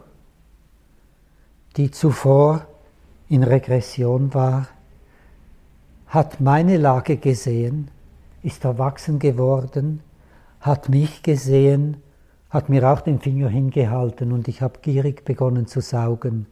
[1.76, 2.66] die zuvor
[3.28, 4.68] in Regression war,
[6.06, 7.90] hat meine Lage gesehen,
[8.42, 10.00] ist erwachsen geworden,
[10.60, 12.02] hat mich gesehen,
[12.52, 16.46] hat mir auch den Finger hingehalten und ich habe gierig begonnen zu saugen,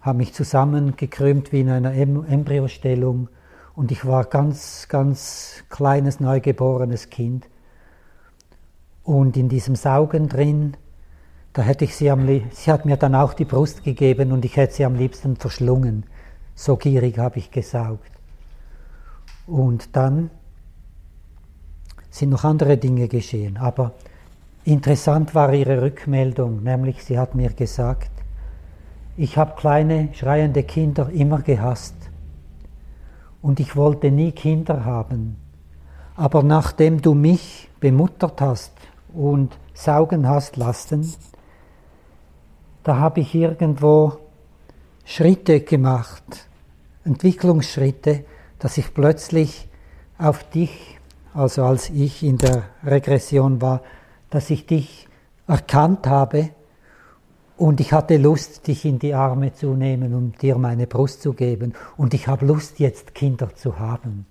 [0.00, 3.28] habe mich zusammengekrümmt wie in einer Embryostellung
[3.74, 7.46] und ich war ganz, ganz kleines, neugeborenes Kind.
[9.04, 10.78] Und in diesem Saugen drin,
[11.52, 14.56] da hätte ich sie am sie hat mir dann auch die Brust gegeben und ich
[14.56, 16.04] hätte sie am liebsten verschlungen.
[16.54, 18.10] So gierig habe ich gesaugt.
[19.46, 20.30] Und dann
[22.08, 23.58] sind noch andere Dinge geschehen.
[23.58, 23.92] Aber
[24.64, 28.10] interessant war ihre Rückmeldung, nämlich sie hat mir gesagt,
[29.16, 31.94] ich habe kleine schreiende Kinder immer gehasst
[33.42, 35.36] und ich wollte nie Kinder haben.
[36.16, 38.72] Aber nachdem du mich bemuttert hast
[39.14, 41.14] und saugen hast lassen,
[42.82, 44.18] da habe ich irgendwo
[45.04, 46.48] Schritte gemacht,
[47.04, 48.24] Entwicklungsschritte,
[48.58, 49.68] dass ich plötzlich
[50.18, 50.98] auf dich,
[51.34, 53.80] also als ich in der Regression war,
[54.30, 55.08] dass ich dich
[55.46, 56.50] erkannt habe
[57.60, 61.34] und ich hatte Lust, dich in die Arme zu nehmen und dir meine Brust zu
[61.34, 61.74] geben.
[61.98, 64.24] Und ich habe Lust, jetzt Kinder zu haben.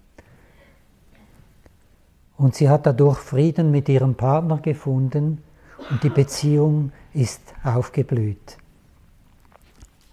[2.37, 5.43] Und sie hat dadurch Frieden mit ihrem Partner gefunden
[5.91, 8.57] und die Beziehung ist aufgeblüht.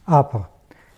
[0.04, 0.50] Aber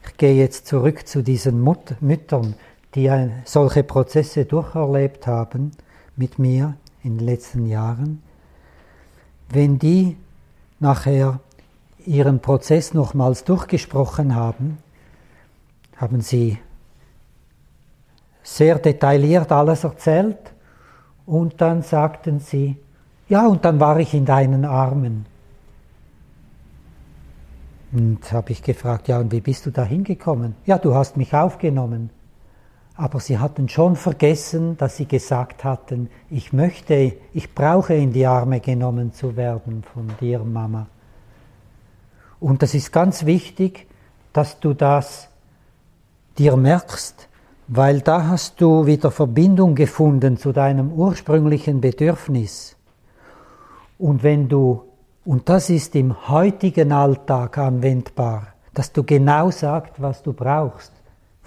[0.05, 2.55] ich gehe jetzt zurück zu diesen Mut Müttern,
[2.97, 3.11] die
[3.45, 5.70] solche Prozesse durcherlebt haben
[6.16, 6.74] mit mir
[7.05, 8.22] in den letzten Jahren.
[9.51, 10.16] Wenn die
[10.80, 11.40] nachher
[12.05, 14.78] ihren Prozess nochmals durchgesprochen haben,
[15.96, 16.59] haben sie
[18.42, 20.38] sehr detailliert alles erzählt
[21.26, 22.76] und dann sagten sie,
[23.28, 25.26] ja, und dann war ich in deinen Armen.
[27.92, 30.55] Und habe ich gefragt, ja, und wie bist du da hingekommen?
[30.64, 32.11] Ja, du hast mich aufgenommen.
[32.99, 38.26] Aber sie hatten schon vergessen, dass sie gesagt hatten, ich möchte, ich brauche in die
[38.26, 40.88] Arme genommen zu werden von dir, Mama.
[42.40, 43.86] Und das ist ganz wichtig,
[44.32, 45.28] dass du das
[46.38, 47.28] dir merkst,
[47.68, 52.74] weil da hast du wieder Verbindung gefunden zu deinem ursprünglichen Bedürfnis.
[53.96, 54.82] Und wenn du,
[55.24, 60.97] und das ist im heutigen Alltag anwendbar, dass du genau sagst, was du brauchst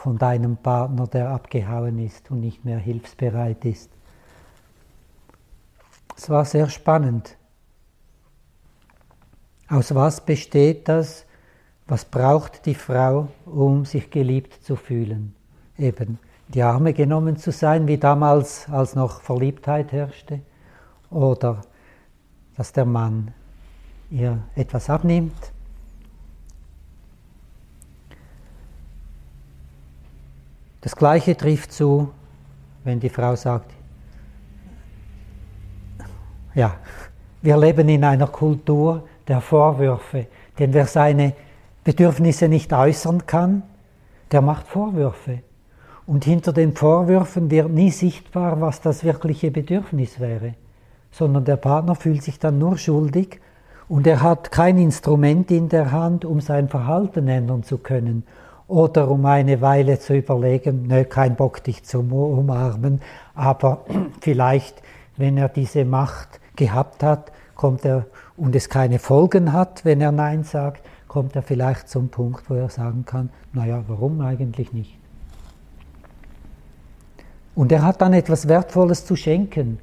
[0.02, 3.92] von deinem Partner, der abgehauen ist und nicht mehr hilfsbereit ist.
[6.18, 7.38] Es war sehr spannend.
[9.70, 11.26] Aus was besteht das?
[11.86, 15.36] Was braucht die Frau, um sich geliebt zu fühlen?
[15.78, 20.42] Eben die Arme genommen zu sein, wie damals, als noch Verliebtheit herrschte,
[21.12, 21.62] oder
[22.58, 23.34] dass der Mann
[24.10, 25.52] ihr etwas abnimmt.
[30.82, 32.10] Das Gleiche trifft zu,
[32.84, 33.72] wenn die Frau sagt,
[36.54, 36.76] ja,
[37.42, 40.28] wir leben in einer Kultur der Vorwürfe,
[40.60, 41.34] denn wer seine
[41.84, 43.64] Bedürfnisse nicht äußern kann,
[44.32, 45.40] der macht Vorwürfe.
[46.06, 50.56] Und hinter den Vorwürfen wird nie sichtbar, was das wirkliche Bedürfnis wäre
[51.12, 53.40] sondern der Partner fühlt sich dann nur schuldig
[53.88, 58.24] und er hat kein Instrument in der Hand, um sein Verhalten ändern zu können
[58.72, 63.02] oder um eine Weile zu überlegen, nö, kein Bock dich zu umarmen,
[63.36, 63.84] aber
[64.22, 64.82] vielleicht,
[65.18, 68.06] wenn er diese Macht gehabt hat, kommt er
[68.38, 72.54] und es keine Folgen hat, wenn er Nein sagt, kommt er vielleicht zum Punkt, wo
[72.54, 74.98] er sagen kann, naja, warum eigentlich nicht?
[77.54, 79.80] Und er hat dann etwas Wertvolles zu schenken.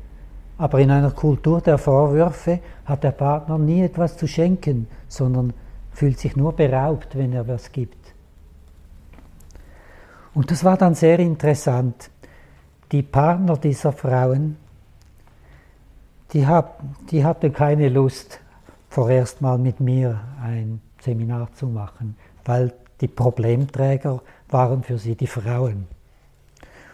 [0.56, 5.52] Aber in einer Kultur der Vorwürfe hat der Partner nie etwas zu schenken, sondern
[5.92, 7.97] fühlt sich nur beraubt, wenn er was gibt.
[10.38, 12.10] Und das war dann sehr interessant.
[12.92, 14.56] Die Partner dieser Frauen,
[16.32, 16.80] die, hab,
[17.10, 18.38] die hatten keine Lust,
[18.88, 25.26] vorerst mal mit mir ein Seminar zu machen, weil die Problemträger waren für sie die
[25.26, 25.88] Frauen.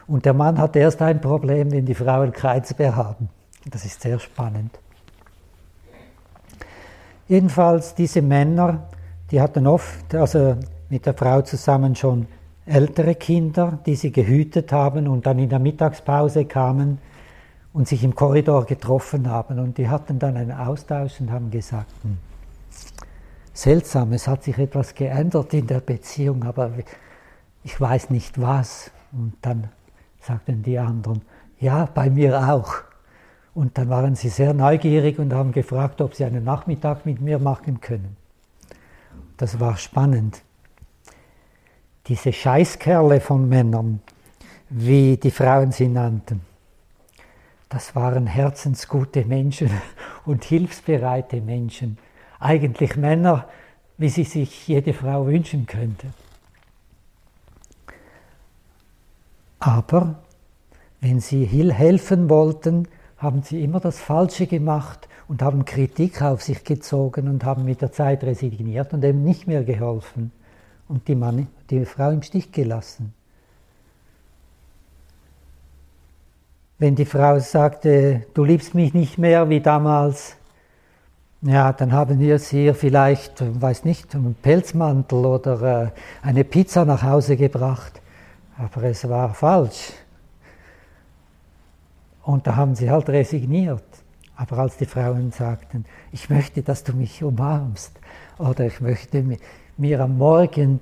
[0.07, 3.29] Und der Mann hat erst ein Problem, wenn die Frauen Kreuzbär haben.
[3.71, 4.79] Das ist sehr spannend.
[7.29, 8.89] Jedenfalls diese Männer,
[9.31, 10.57] die hatten oft, also
[10.89, 12.27] mit der Frau zusammen schon
[12.67, 16.99] ältere Kinder, die sie gehütet haben und dann in der Mittagspause kamen
[17.73, 19.59] und sich im Korridor getroffen haben.
[19.59, 22.19] Und die hatten dann einen Austausch und haben gesagt, hm,
[23.53, 26.71] seltsam, es hat sich etwas geändert in der Beziehung, aber
[27.63, 28.91] ich weiß nicht was.
[29.13, 29.69] Und dann
[30.21, 31.23] sagten die anderen,
[31.61, 32.75] ja, bei mir auch.
[33.55, 37.39] Und dann waren sie sehr neugierig und haben gefragt, ob sie einen Nachmittag mit mir
[37.39, 38.17] machen können.
[39.37, 40.43] Das war spannend.
[42.07, 44.01] Diese Scheißkerle von Männern,
[44.69, 46.43] wie die Frauen sie nannten,
[47.71, 49.71] das waren herzensgute Menschen
[50.27, 51.99] und hilfsbereite Menschen.
[52.39, 53.49] Eigentlich Männer,
[53.97, 56.09] wie sie sich jede Frau wünschen könnte.
[59.59, 60.17] Aber
[61.01, 62.87] wenn sie helfen wollten,
[63.17, 67.81] haben sie immer das Falsche gemacht und haben Kritik auf sich gezogen und haben mit
[67.81, 70.33] der Zeit resigniert und eben nicht mehr geholfen
[70.95, 73.13] und die, Mann, die Frau im Stich gelassen.
[76.79, 80.37] Wenn die Frau sagte, du liebst mich nicht mehr wie damals,
[81.43, 85.91] ja, dann haben wir sie vielleicht, weiß nicht, einen Pelzmantel oder äh,
[86.23, 88.01] eine Pizza nach Hause gebracht.
[88.57, 89.93] Aber es war falsch.
[92.23, 93.85] Und da haben sie halt resigniert.
[94.37, 97.93] Aber als die Frauen sagten, ich möchte, dass du mich umarmst
[98.39, 99.25] oder ich möchte
[99.77, 100.81] mir am Morgen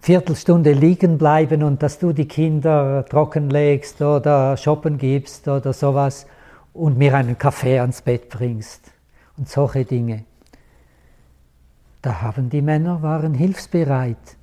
[0.00, 6.26] Viertelstunde liegen bleiben und dass du die Kinder trockenlegst oder shoppen gibst oder sowas
[6.72, 8.92] und mir einen Kaffee ans Bett bringst
[9.36, 10.24] und solche Dinge.
[12.02, 14.36] Da haben die Männer waren hilfsbereit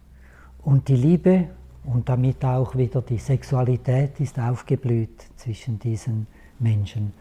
[0.64, 1.48] und die Liebe
[1.86, 6.28] und damit auch wieder die Sexualität ist aufgeblüht zwischen diesen
[6.60, 7.14] Menschen.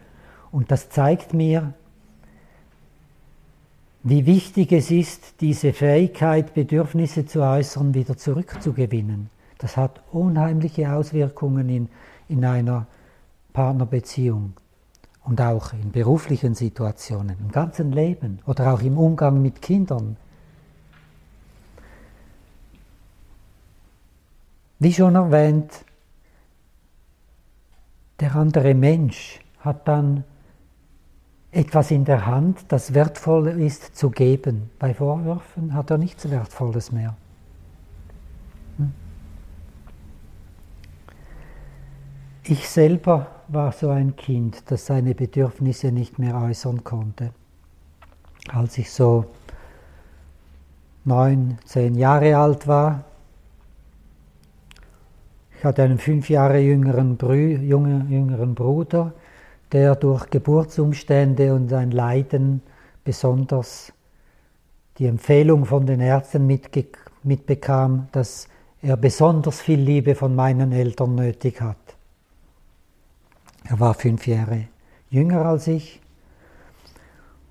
[0.51, 1.73] Und das zeigt mir,
[4.03, 9.29] wie wichtig es ist, diese Fähigkeit, Bedürfnisse zu äußern, wieder zurückzugewinnen.
[9.57, 11.89] Das hat unheimliche Auswirkungen in,
[12.27, 12.85] in einer
[13.53, 14.53] Partnerbeziehung
[15.23, 20.17] und auch in beruflichen Situationen, im ganzen Leben oder auch im Umgang mit Kindern.
[24.79, 25.85] Wie schon erwähnt,
[28.19, 30.25] der andere Mensch hat dann
[31.53, 34.71] etwas in der Hand, das wertvoll ist zu geben.
[34.79, 37.15] Bei Vorwürfen hat er nichts Wertvolles mehr.
[38.77, 38.91] Hm?
[42.43, 47.31] Ich selber war so ein Kind, das seine Bedürfnisse nicht mehr äußern konnte.
[48.49, 49.25] Als ich so
[51.05, 53.03] neun, zehn Jahre alt war,
[55.57, 59.13] ich hatte einen fünf Jahre jüngeren, Brü jüngeren Bruder,
[59.73, 62.61] der durch Geburtsumstände und sein Leiden
[63.03, 63.91] besonders
[64.99, 66.45] die Empfehlung von den Ärzten
[67.23, 68.47] mitbekam, dass
[68.81, 71.77] er besonders viel Liebe von meinen Eltern nötig hat.
[73.65, 74.67] Er war fünf Jahre
[75.09, 75.99] jünger als ich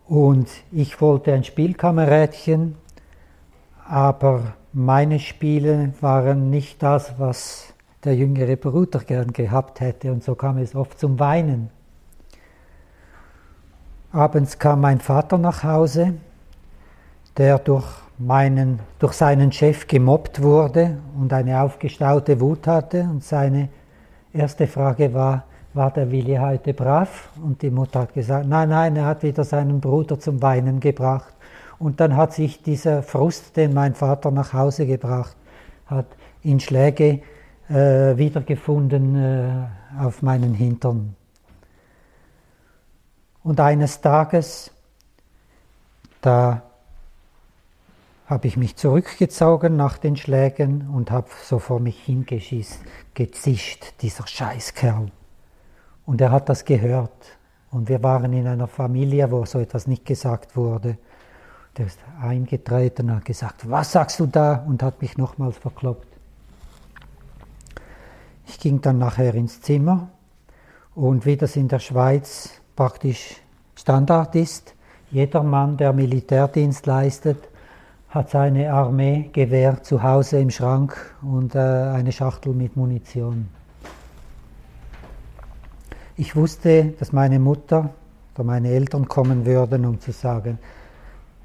[0.06, 2.76] und ich wollte ein Spielkamerädchen,
[3.88, 10.34] aber meine Spiele waren nicht das, was der jüngere Bruder gern gehabt hätte und so
[10.34, 11.70] kam es oft zum Weinen.
[14.12, 16.12] Abends kam mein Vater nach Hause,
[17.38, 17.86] der durch,
[18.18, 23.70] meinen, durch seinen Chef gemobbt wurde und eine aufgestaute Wut hatte und seine
[24.34, 27.30] erste Frage war, war der Willi heute brav?
[27.42, 31.32] Und die Mutter hat gesagt, nein, nein, er hat wieder seinen Bruder zum Weinen gebracht.
[31.78, 35.36] Und dann hat sich dieser Frust, den mein Vater nach Hause gebracht
[35.86, 36.06] hat,
[36.42, 37.22] in Schläge
[37.70, 41.16] äh, wiedergefunden äh, auf meinen Hintern.
[43.44, 44.70] Und eines Tages,
[46.20, 46.62] da
[48.26, 52.80] habe ich mich zurückgezogen nach den Schlägen und habe so vor mich hingezischt,
[54.00, 55.10] dieser Scheißkerl.
[56.06, 57.36] Und er hat das gehört.
[57.70, 60.98] Und wir waren in einer Familie, wo so etwas nicht gesagt wurde.
[61.76, 64.64] Der ist eingetreten und hat gesagt, was sagst du da?
[64.66, 66.06] Und hat mich nochmals verkloppt.
[68.46, 70.10] Ich ging dann nachher ins Zimmer
[70.94, 73.36] und wie das in der Schweiz praktisch
[73.74, 74.74] Standard ist,
[75.10, 77.38] jeder Mann, der Militärdienst leistet,
[78.08, 83.48] hat seine Armeegewehr zu Hause im Schrank und äh, eine Schachtel mit Munition.
[86.16, 87.90] Ich wusste, dass meine Mutter
[88.34, 90.58] oder meine Eltern kommen würden, um zu sagen,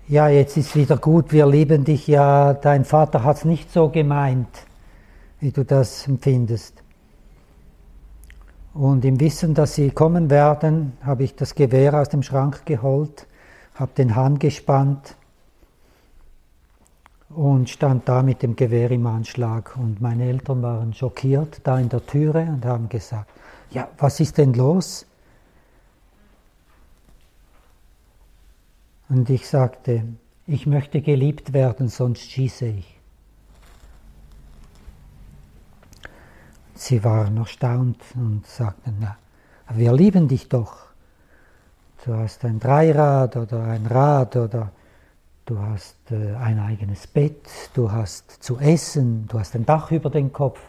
[0.10, 3.90] ja, jetzt ist wieder gut, wir lieben dich, ja, dein Vater hat es nicht so
[3.90, 4.48] gemeint,
[5.40, 6.84] wie du das empfindest.
[8.78, 13.26] Und im Wissen, dass sie kommen werden, habe ich das Gewehr aus dem Schrank geholt,
[13.74, 15.16] habe den Hahn gespannt
[17.30, 19.76] und stand da mit dem Gewehr im Anschlag.
[19.78, 23.32] Und meine Eltern waren schockiert da in der Türe und haben gesagt,
[23.72, 25.08] ja, was ist denn los?
[29.10, 30.04] Und ich sagte,
[30.46, 32.97] ich möchte geliebt werden, sonst schieße ich.
[36.78, 39.18] Sie waren erstaunt und sagten, na,
[39.74, 40.88] wir lieben dich doch.
[42.06, 44.72] Du hast ein Dreirad oder ein Rad oder
[45.46, 50.10] du hast äh, ein eigenes Bett, du hast zu essen, du hast ein Dach über
[50.10, 50.60] den Kopf.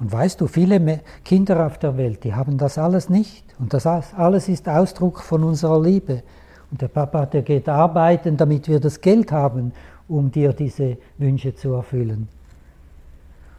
[0.00, 3.44] Und weißt du, viele Kinder auf der Welt, die haben das alles nicht.
[3.58, 6.22] Und das alles ist Ausdruck von unserer Liebe.
[6.70, 9.72] Und der Papa, der geht arbeiten, damit wir das Geld haben,
[10.08, 12.28] um dir diese Wünsche zu erfüllen.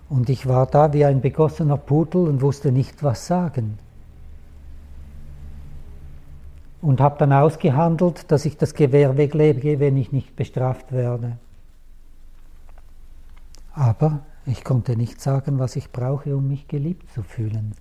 [0.10, 3.78] Und ich war da wie ein begossener Pudel und wusste nicht, was sagen.
[6.82, 11.38] Und habe dann ausgehandelt, dass ich das Gewehr weglege, wenn ich nicht bestraft werde.
[13.74, 17.76] Aber ich konnte nicht sagen, was ich brauche, um mich geliebt zu fühlen.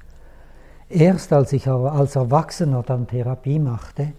[0.91, 4.13] Erst als ich als Erwachsener dann Therapie machte,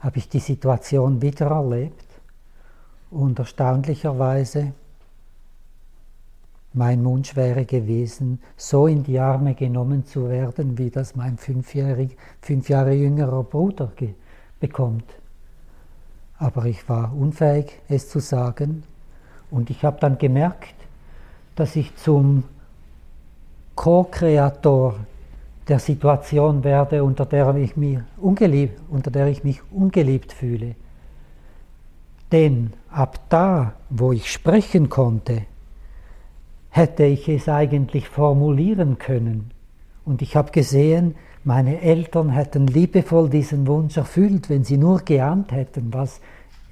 [0.00, 2.06] habe ich die Situation wieder erlebt
[3.10, 4.72] und erstaunlicherweise
[6.74, 12.16] mein Wunsch wäre gewesen, so in die Arme genommen zu werden, wie das mein fünfjährig,
[12.40, 13.92] fünf Jahre jüngerer Bruder
[14.58, 15.04] bekommt.
[16.36, 18.82] Aber ich war unfähig, es zu sagen.
[19.50, 20.74] Und ich habe dann gemerkt,
[21.54, 22.42] dass ich zum
[23.76, 24.96] Co-Kreator
[25.68, 30.74] der Situation werde, unter der, ich mich ungeliebt, unter der ich mich ungeliebt fühle.
[32.32, 35.42] Denn ab da, wo ich sprechen konnte,
[36.74, 39.52] hätte ich es eigentlich formulieren können.
[40.04, 41.14] Und ich habe gesehen,
[41.44, 46.20] meine Eltern hätten liebevoll diesen Wunsch erfüllt, wenn sie nur geahnt hätten, was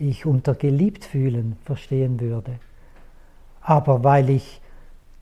[0.00, 2.58] ich unter geliebt fühlen verstehen würde.
[3.60, 4.60] Aber weil ich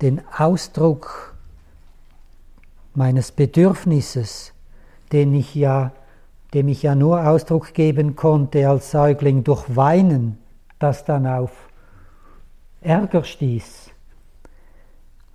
[0.01, 1.37] den Ausdruck
[2.95, 4.55] meines Bedürfnisses,
[5.13, 5.93] den ich ja,
[6.55, 10.39] dem ich ja nur Ausdruck geben konnte als Säugling durch Weinen,
[10.79, 11.69] das dann auf
[12.81, 13.90] Ärger stieß,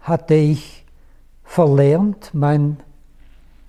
[0.05, 0.85] hatte ich
[1.43, 2.77] verlernt, mein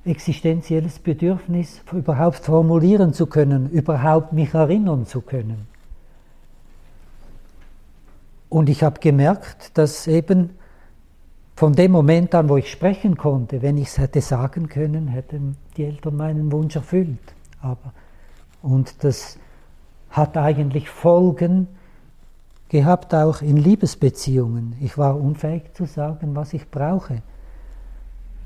[0.05, 5.67] existenzielles Bedürfnis überhaupt formulieren zu können, überhaupt mich erinnern zu können.
[8.49, 10.51] Und ich habe gemerkt, dass eben
[11.57, 15.57] von dem Moment an, wo ich sprechen konnte, wenn ich es hätte sagen können, hätten
[15.77, 17.19] die Eltern meinen Wunsch erfüllt.
[17.63, 17.93] Aber,
[18.63, 19.39] und das
[20.11, 21.67] hat eigentlich Folgen
[22.69, 24.77] gehabt, auch in Liebesbeziehungen.
[24.81, 27.23] Ich war unfähig zu sagen, was ich brauche.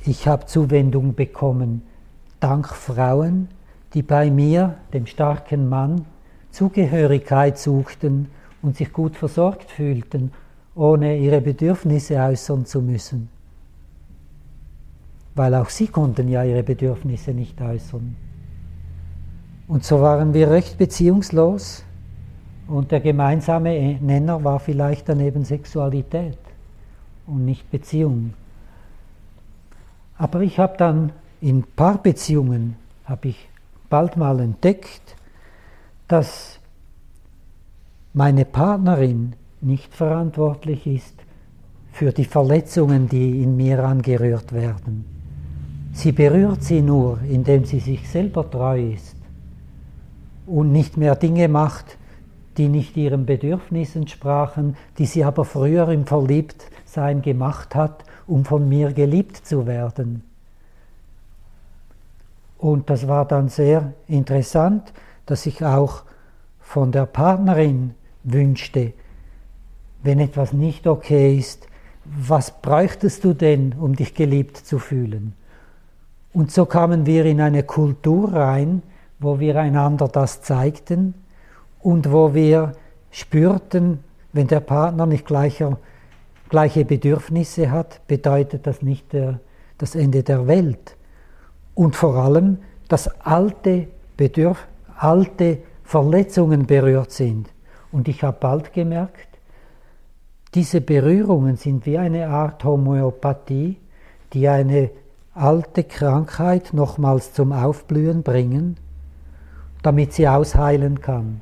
[0.04, 1.82] Ich habe Zuwendung bekommen
[2.40, 3.48] dank Frauen,
[3.94, 6.06] die bei mir, dem starken Mann,
[6.50, 8.28] Zugehörigkeit suchten
[8.62, 10.32] und sich gut versorgt fühlten,
[10.74, 13.28] ohne ihre Bedürfnisse äußern zu müssen.
[15.34, 18.16] Weil auch sie konnten ja ihre Bedürfnisse nicht äußern.
[19.68, 21.84] Und so waren wir recht beziehungslos
[22.70, 26.38] und der gemeinsame Nenner war vielleicht daneben Sexualität
[27.26, 28.34] und nicht Beziehung.
[30.16, 33.48] Aber ich habe dann in Paarbeziehungen habe ich
[33.88, 35.16] bald mal entdeckt,
[36.06, 36.60] dass
[38.12, 41.14] meine Partnerin nicht verantwortlich ist
[41.92, 45.04] für die Verletzungen, die in mir angerührt werden.
[45.92, 49.16] Sie berührt sie nur, indem sie sich selber treu ist
[50.46, 51.98] und nicht mehr Dinge macht,
[52.60, 58.68] die nicht ihren Bedürfnissen entsprachen, die sie aber früher im Verliebtsein gemacht hat, um von
[58.68, 60.22] mir geliebt zu werden.
[62.58, 64.92] Und das war dann sehr interessant,
[65.24, 66.02] dass ich auch
[66.60, 67.94] von der Partnerin
[68.24, 68.92] wünschte,
[70.02, 71.66] wenn etwas nicht okay ist,
[72.04, 75.32] was bräuchtest du denn, um dich geliebt zu fühlen?
[76.34, 78.82] Und so kamen wir in eine Kultur rein,
[79.18, 81.14] wo wir einander das zeigten
[81.82, 82.72] und wo wir
[83.10, 84.00] spürten,
[84.32, 85.78] wenn der Partner nicht gleicher,
[86.48, 89.40] gleiche Bedürfnisse hat, bedeutet das nicht der,
[89.78, 90.96] das Ende der Welt
[91.74, 92.58] und vor allem,
[92.88, 94.66] dass alte, Bedürf
[94.96, 97.48] alte Verletzungen berührt sind.
[97.90, 99.28] Und ich habe bald gemerkt,
[100.54, 103.78] diese Berührungen sind wie eine Art Homöopathie,
[104.32, 104.90] die eine
[105.32, 108.76] alte Krankheit nochmals zum Aufblühen bringen,
[109.82, 111.40] damit sie ausheilen kann.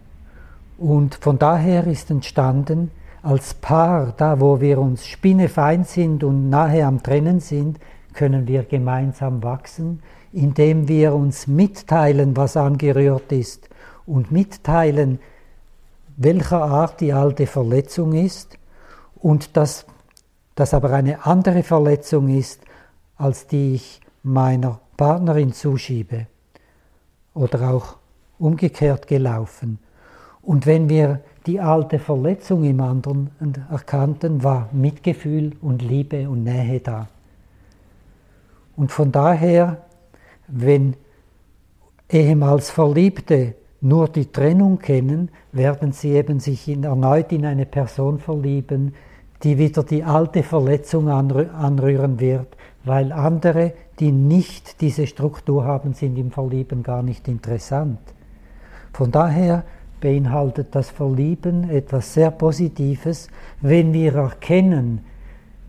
[0.78, 6.86] Und von daher ist entstanden, als Paar, da wo wir uns spinnefeind sind und nahe
[6.86, 7.80] am Trennen sind,
[8.14, 10.02] können wir gemeinsam wachsen,
[10.32, 13.68] indem wir uns mitteilen, was angerührt ist
[14.06, 15.18] und mitteilen,
[16.16, 18.56] welcher Art die alte Verletzung ist
[19.16, 19.84] und dass
[20.54, 22.60] das aber eine andere Verletzung ist,
[23.16, 26.26] als die ich meiner Partnerin zuschiebe
[27.34, 27.96] oder auch
[28.38, 29.78] umgekehrt gelaufen.
[30.48, 33.28] Und wenn wir die alte Verletzung im anderen
[33.70, 37.06] erkannten, war Mitgefühl und Liebe und Nähe da.
[38.74, 39.82] Und von daher,
[40.46, 40.94] wenn
[42.08, 48.18] ehemals Verliebte nur die Trennung kennen, werden sie eben sich in, erneut in eine Person
[48.18, 48.94] verlieben,
[49.42, 56.16] die wieder die alte Verletzung anrühren wird, weil andere, die nicht diese Struktur haben, sind
[56.16, 57.98] im Verlieben gar nicht interessant.
[58.94, 59.64] Von daher
[60.00, 63.28] beinhaltet das Verlieben etwas sehr Positives,
[63.60, 65.04] wenn wir erkennen,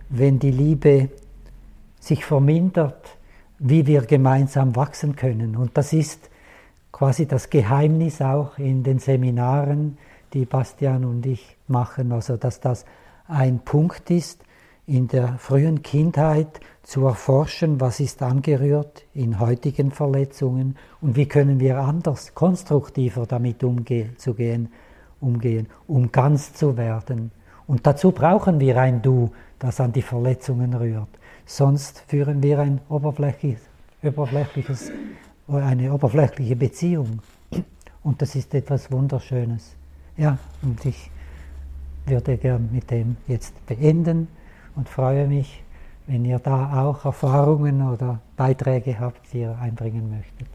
[0.10, 1.10] wenn die Liebe
[2.00, 3.18] sich vermindert,
[3.60, 5.56] wie wir gemeinsam wachsen können.
[5.56, 6.30] Und das ist
[6.92, 9.98] quasi das Geheimnis auch in den Seminaren,
[10.34, 12.86] die Bastian und ich machen, also dass das
[13.28, 14.44] ein Punkt ist,
[14.90, 21.60] in der frühen Kindheit zu erforschen, was ist angerührt in heutigen Verletzungen und wie können
[21.60, 24.16] wir anders, konstruktiver damit umgehen,
[25.22, 27.32] umgehen, um ganz zu werden.
[27.68, 29.30] Und dazu brauchen wir ein Du,
[29.60, 31.10] das an die Verletzungen rührt.
[31.46, 33.62] Sonst führen wir ein oberflächliches,
[34.02, 34.92] oberflächliches,
[35.48, 37.20] eine oberflächliche Beziehung.
[38.02, 39.76] Und das ist etwas Wunderschönes.
[40.18, 41.12] Ja, und ich
[42.08, 44.28] würde gern mit dem jetzt beenden
[44.80, 45.62] und freue mich,
[46.08, 50.48] wenn ihr da auch Erfahrungen oder Beiträge habt, die ihr einbringen möchtet.